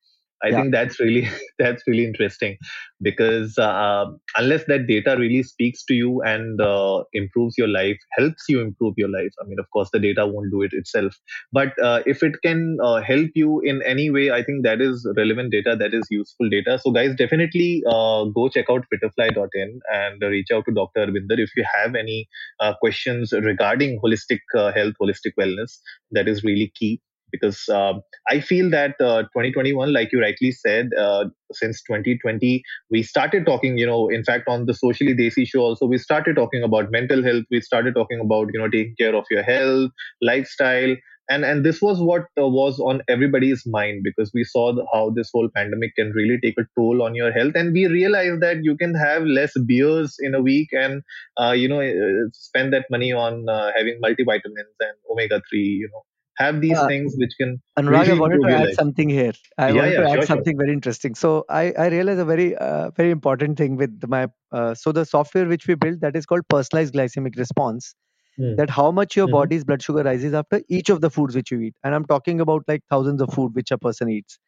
I 0.43 0.49
yeah. 0.49 0.61
think 0.61 0.73
that's 0.73 0.99
really 1.01 1.29
that's 1.59 1.83
really 1.87 2.05
interesting 2.05 2.57
because 3.01 3.59
uh, 3.59 4.07
unless 4.37 4.65
that 4.65 4.87
data 4.87 5.17
really 5.19 5.43
speaks 5.43 5.85
to 5.85 5.95
you 5.95 6.23
and 6.23 6.61
uh, 6.61 7.05
improves 7.13 7.57
your 7.57 7.69
life, 7.69 7.99
helps 8.19 8.45
you 8.49 8.61
improve 8.61 8.95
your 8.97 9.09
life. 9.09 9.33
I 9.41 9.47
mean, 9.47 9.59
of 9.59 9.71
course, 9.71 9.91
the 9.93 9.99
data 9.99 10.27
won't 10.27 10.51
do 10.51 10.63
it 10.63 10.73
itself, 10.73 11.15
but 11.53 11.73
uh, 11.83 12.03
if 12.07 12.23
it 12.23 12.35
can 12.43 12.79
uh, 12.83 13.01
help 13.01 13.31
you 13.35 13.61
in 13.61 13.83
any 13.85 14.11
way, 14.11 14.31
I 14.31 14.43
think 14.43 14.65
that 14.65 14.81
is 14.81 15.07
relevant 15.17 15.53
data, 15.53 15.77
that 15.77 15.95
is 15.95 16.07
useful 16.11 16.49
data. 16.49 16.79
So, 16.79 16.91
guys, 16.91 17.15
definitely 17.17 17.83
uh, 17.87 18.25
go 18.25 18.49
check 18.49 18.67
out 18.71 18.85
fitterfly.in 18.93 19.81
and 19.93 20.23
reach 20.23 20.51
out 20.53 20.65
to 20.67 20.75
Dr. 20.75 21.07
Arbinder 21.07 21.39
if 21.39 21.51
you 21.57 21.65
have 21.73 21.95
any 21.95 22.29
uh, 22.61 22.75
questions 22.81 23.33
regarding 23.33 24.01
holistic 24.01 24.41
health, 24.55 24.95
holistic 25.01 25.33
wellness. 25.39 25.79
That 26.11 26.29
is 26.29 26.45
really 26.45 26.73
key 26.75 27.01
because 27.33 27.69
uh, 27.69 27.95
I 28.29 28.41
feel 28.41 28.71
that 28.71 28.95
uh, 29.01 29.23
2021, 29.23 29.93
like 29.93 30.13
you 30.13 30.21
rightly 30.21 30.53
said, 30.53 30.91
uh, 30.97 31.25
since 31.53 31.83
2020, 31.83 32.63
we 32.91 33.03
started 33.03 33.47
talking, 33.47 33.79
you 33.79 33.87
know, 33.87 34.09
in 34.09 34.23
fact, 34.23 34.45
on 34.49 34.67
the 34.67 34.75
Socially 34.75 35.15
Desi 35.15 35.47
show 35.47 35.61
also, 35.61 35.87
we 35.87 35.99
started 35.99 36.37
talking 36.37 36.63
about 36.63 36.91
mental 36.91 37.25
health. 37.25 37.45
We 37.51 37.61
started 37.61 37.95
talking 37.95 38.21
about, 38.21 38.49
you 38.53 38.61
know, 38.61 38.69
taking 38.69 38.95
care 38.99 39.17
of 39.17 39.25
your 39.31 39.43
health, 39.43 39.91
lifestyle. 40.21 40.95
And, 41.31 41.45
and 41.45 41.65
this 41.65 41.81
was 41.81 42.01
what 42.01 42.23
uh, 42.39 42.49
was 42.49 42.79
on 42.81 43.01
everybody's 43.09 43.65
mind 43.65 44.03
because 44.05 44.31
we 44.35 44.45
saw 44.45 44.75
the, 44.75 44.85
how 44.93 45.11
this 45.11 45.31
whole 45.33 45.49
pandemic 45.55 45.95
can 45.95 46.11
really 46.11 46.39
take 46.43 46.59
a 46.59 46.67
toll 46.77 47.03
on 47.03 47.15
your 47.15 47.33
health 47.33 47.53
and 47.55 47.73
we 47.73 47.87
realized 47.87 48.43
that 48.43 48.65
you 48.65 48.77
can 48.77 48.95
have 48.95 49.23
less 49.23 49.53
beers 49.67 50.17
in 50.19 50.35
a 50.35 50.43
week 50.43 50.71
and 50.73 51.01
uh, 51.41 51.53
you 51.53 51.69
know 51.69 51.81
uh, 51.81 52.29
spend 52.35 52.73
that 52.73 52.87
money 52.91 53.13
on 53.13 53.47
having 53.77 54.01
multivitamins 54.03 54.77
and 54.81 54.97
omega 55.11 55.41
3 55.49 55.61
you 55.61 55.89
know 55.93 56.03
have 56.37 56.61
these 56.61 56.79
uh, 56.79 56.87
things 56.87 57.15
which 57.17 57.33
can 57.39 57.61
Anurag, 57.79 58.01
really 58.01 58.13
I 58.13 58.21
wanted 58.21 58.43
to 58.43 58.49
add 58.49 58.65
life. 58.67 58.75
something 58.75 59.09
here. 59.09 59.33
I 59.59 59.69
yeah, 59.69 59.75
wanted 59.75 59.93
yeah, 59.93 60.01
to 60.01 60.11
add 60.11 60.15
sure, 60.15 60.27
something 60.27 60.55
sure. 60.55 60.65
very 60.65 60.73
interesting. 60.73 61.15
So 61.15 61.45
I, 61.49 61.73
I 61.79 61.89
realized 61.89 62.21
a 62.21 62.25
very 62.25 62.57
uh, 62.57 62.91
very 62.91 63.11
important 63.11 63.59
thing 63.59 63.77
with 63.77 64.03
my 64.09 64.29
uh, 64.51 64.75
so 64.75 64.93
the 64.93 65.05
software 65.05 65.47
which 65.47 65.67
we 65.67 65.75
built 65.75 66.01
that 66.01 66.17
is 66.17 66.27
called 66.27 66.43
personalized 66.49 66.95
glycemic 66.95 67.37
response. 67.37 67.95
Mm. 68.39 68.57
That 68.57 68.71
how 68.71 68.91
much 68.91 69.15
your 69.15 69.27
mm-hmm. 69.27 69.33
body's 69.33 69.63
blood 69.63 69.83
sugar 69.83 70.03
rises 70.03 70.33
after 70.33 70.63
each 70.71 70.89
of 70.89 71.03
the 71.03 71.11
foods 71.11 71.37
which 71.37 71.51
you 71.51 71.61
eat, 71.61 71.75
and 71.85 71.95
I'm 71.95 72.07
talking 72.07 72.41
about 72.41 72.63
like 72.67 72.83
thousands 72.89 73.21
of 73.21 73.33
food 73.35 73.55
which 73.55 73.71
a 73.71 73.77
person 73.77 74.09
eats. 74.09 74.39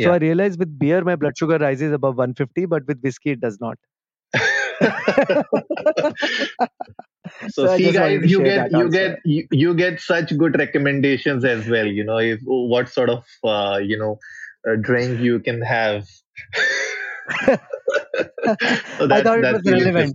So 0.00 0.08
yeah. 0.08 0.14
I 0.14 0.16
realized 0.16 0.58
with 0.58 0.76
beer 0.76 1.04
my 1.04 1.14
blood 1.14 1.38
sugar 1.38 1.58
rises 1.58 1.92
above 1.92 2.16
150, 2.16 2.66
but 2.66 2.84
with 2.86 3.00
whiskey 3.00 3.30
it 3.30 3.40
does 3.40 3.60
not. 3.60 3.78
so, 7.50 7.66
so 7.66 7.76
see 7.76 7.92
guys 7.92 8.30
you 8.30 8.42
get 8.42 8.72
you 8.72 8.90
get 8.90 9.18
you, 9.24 9.46
you, 9.50 9.74
get 9.74 10.00
such 10.00 10.36
good 10.36 10.58
recommendations 10.58 11.44
as 11.44 11.68
well 11.68 11.86
you 11.86 12.04
know 12.04 12.18
if, 12.18 12.40
what 12.44 12.88
sort 12.88 13.10
of 13.10 13.24
uh, 13.44 13.78
you 13.82 13.98
know 13.98 14.18
drink 14.82 15.20
you 15.20 15.38
can 15.40 15.60
have 15.62 16.06
so 17.40 17.58
that, 19.06 19.12
I 19.12 19.22
thought 19.22 19.44
it 19.44 19.52
was 19.52 19.62
really 19.64 19.84
relevant. 19.84 20.14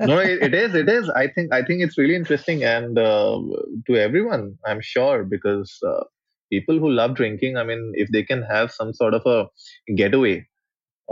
no, 0.00 0.18
it, 0.18 0.42
it 0.42 0.54
is. 0.54 0.74
It 0.74 0.88
is. 0.88 1.08
I 1.10 1.28
think. 1.28 1.52
I 1.52 1.62
think 1.62 1.82
it's 1.82 1.98
really 1.98 2.14
interesting, 2.14 2.64
and 2.64 2.98
uh, 2.98 3.40
to 3.86 3.96
everyone, 3.96 4.58
I'm 4.66 4.80
sure, 4.80 5.24
because 5.24 5.78
uh, 5.86 6.04
people 6.50 6.78
who 6.78 6.90
love 6.90 7.14
drinking, 7.14 7.56
I 7.56 7.64
mean, 7.64 7.92
if 7.94 8.10
they 8.10 8.22
can 8.22 8.42
have 8.42 8.72
some 8.72 8.92
sort 8.92 9.14
of 9.14 9.22
a 9.26 9.46
getaway, 9.94 10.46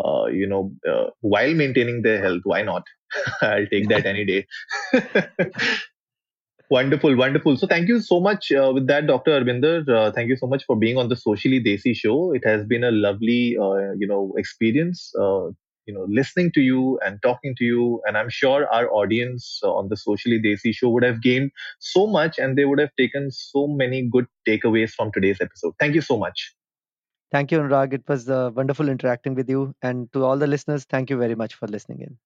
uh, 0.03 0.27
you 0.27 0.47
know, 0.47 0.73
uh, 0.89 1.11
while 1.21 1.55
maintaining 1.55 2.03
their 2.03 2.21
health, 2.23 2.43
why 2.45 2.63
not? 2.63 2.85
I'll 3.43 3.67
take 3.67 3.89
that 3.89 4.07
any 4.07 4.25
day. 4.25 4.47
wonderful, 6.71 7.15
wonderful. 7.17 7.57
So 7.57 7.67
thank 7.67 7.89
you 7.89 8.01
so 8.01 8.21
much 8.21 8.51
uh, 8.53 8.73
with 8.75 8.87
that, 8.89 9.07
Dr. 9.07 9.33
Arbinder. 9.33 9.89
Uh, 9.89 10.11
thank 10.13 10.29
you 10.29 10.37
so 10.37 10.47
much 10.47 10.65
for 10.65 10.77
being 10.77 10.97
on 10.97 11.09
the 11.09 11.17
Socially 11.17 11.63
Desi 11.63 11.95
show. 11.95 12.33
It 12.33 12.43
has 12.45 12.65
been 12.67 12.85
a 12.85 12.91
lovely, 12.91 13.57
uh, 13.61 13.93
you 13.99 14.07
know, 14.07 14.35
experience. 14.37 15.13
Uh, 15.19 15.49
you 15.87 15.95
know, 15.95 16.05
listening 16.09 16.51
to 16.53 16.61
you 16.61 16.99
and 17.07 17.23
talking 17.23 17.55
to 17.59 17.65
you, 17.65 18.03
and 18.07 18.19
I'm 18.19 18.29
sure 18.29 18.67
our 18.75 18.91
audience 18.93 19.61
on 19.63 19.89
the 19.89 19.97
Socially 19.97 20.41
Desi 20.41 20.75
show 20.75 20.89
would 20.91 21.05
have 21.05 21.23
gained 21.23 21.53
so 21.79 22.09
much, 22.09 22.39
and 22.41 22.59
they 22.59 22.65
would 22.65 22.81
have 22.81 22.91
taken 22.99 23.31
so 23.31 23.69
many 23.69 24.03
good 24.11 24.27
takeaways 24.49 24.91
from 24.91 25.13
today's 25.13 25.41
episode. 25.41 25.75
Thank 25.79 25.95
you 25.95 26.01
so 26.01 26.19
much. 26.19 26.56
Thank 27.37 27.53
you, 27.53 27.59
Anurag. 27.59 27.93
It 27.93 28.03
was 28.09 28.31
uh, 28.31 28.51
wonderful 28.55 28.89
interacting 28.89 29.35
with 29.35 29.51
you. 29.51 29.75
And 29.83 30.11
to 30.15 30.25
all 30.25 30.39
the 30.39 30.47
listeners, 30.47 30.85
thank 30.85 31.11
you 31.11 31.19
very 31.19 31.35
much 31.35 31.53
for 31.55 31.67
listening 31.67 32.01
in. 32.01 32.17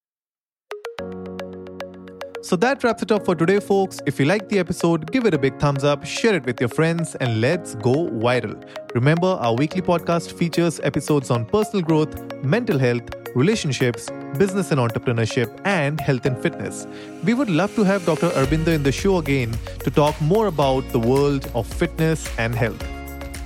So 2.43 2.55
that 2.57 2.85
wraps 2.85 3.03
it 3.03 3.11
up 3.11 3.25
for 3.25 3.35
today, 3.35 3.59
folks. 3.59 3.99
If 4.07 4.21
you 4.21 4.27
liked 4.27 4.51
the 4.51 4.61
episode, 4.61 5.11
give 5.11 5.27
it 5.27 5.35
a 5.35 5.39
big 5.39 5.59
thumbs 5.59 5.83
up, 5.83 6.07
share 6.07 6.37
it 6.37 6.47
with 6.47 6.61
your 6.61 6.69
friends, 6.69 7.17
and 7.17 7.41
let's 7.41 7.75
go 7.75 8.07
viral. 8.27 8.63
Remember, 8.95 9.27
our 9.27 9.55
weekly 9.57 9.83
podcast 9.83 10.31
features 10.31 10.79
episodes 10.85 11.29
on 11.29 11.45
personal 11.45 11.85
growth, 11.85 12.15
mental 12.45 12.79
health, 12.79 13.03
relationships, 13.35 14.09
business 14.39 14.71
and 14.71 14.79
entrepreneurship, 14.79 15.61
and 15.65 16.01
health 16.01 16.25
and 16.25 16.41
fitness. 16.41 16.87
We 17.25 17.35
would 17.35 17.51
love 17.51 17.75
to 17.75 17.83
have 17.83 18.07
Dr. 18.07 18.29
Arbinder 18.29 18.75
in 18.79 18.85
the 18.85 18.93
show 18.93 19.19
again 19.19 19.59
to 19.81 19.91
talk 19.91 20.21
more 20.21 20.47
about 20.47 20.89
the 20.91 21.01
world 21.01 21.51
of 21.53 21.67
fitness 21.67 22.31
and 22.39 22.55
health. 22.55 23.00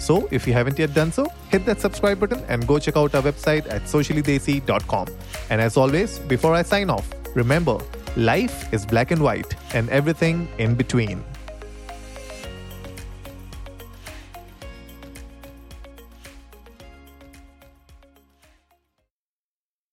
So, 0.04 0.28
if 0.30 0.46
you 0.46 0.52
haven't 0.52 0.78
yet 0.78 0.92
done 0.92 1.12
so, 1.12 1.32
hit 1.48 1.64
that 1.64 1.80
subscribe 1.80 2.20
button 2.20 2.44
and 2.48 2.66
go 2.66 2.78
check 2.78 2.94
out 2.94 3.14
our 3.14 3.22
website 3.22 3.66
at 3.70 3.84
sociallydesi.com. 3.84 5.06
And 5.48 5.62
as 5.62 5.78
always, 5.78 6.18
before 6.18 6.54
I 6.54 6.60
sign 6.60 6.90
off, 6.90 7.10
remember, 7.34 7.78
life 8.14 8.70
is 8.70 8.84
black 8.84 9.12
and 9.12 9.22
white 9.22 9.56
and 9.72 9.88
everything 9.88 10.46
in 10.58 10.74
between. 10.74 11.24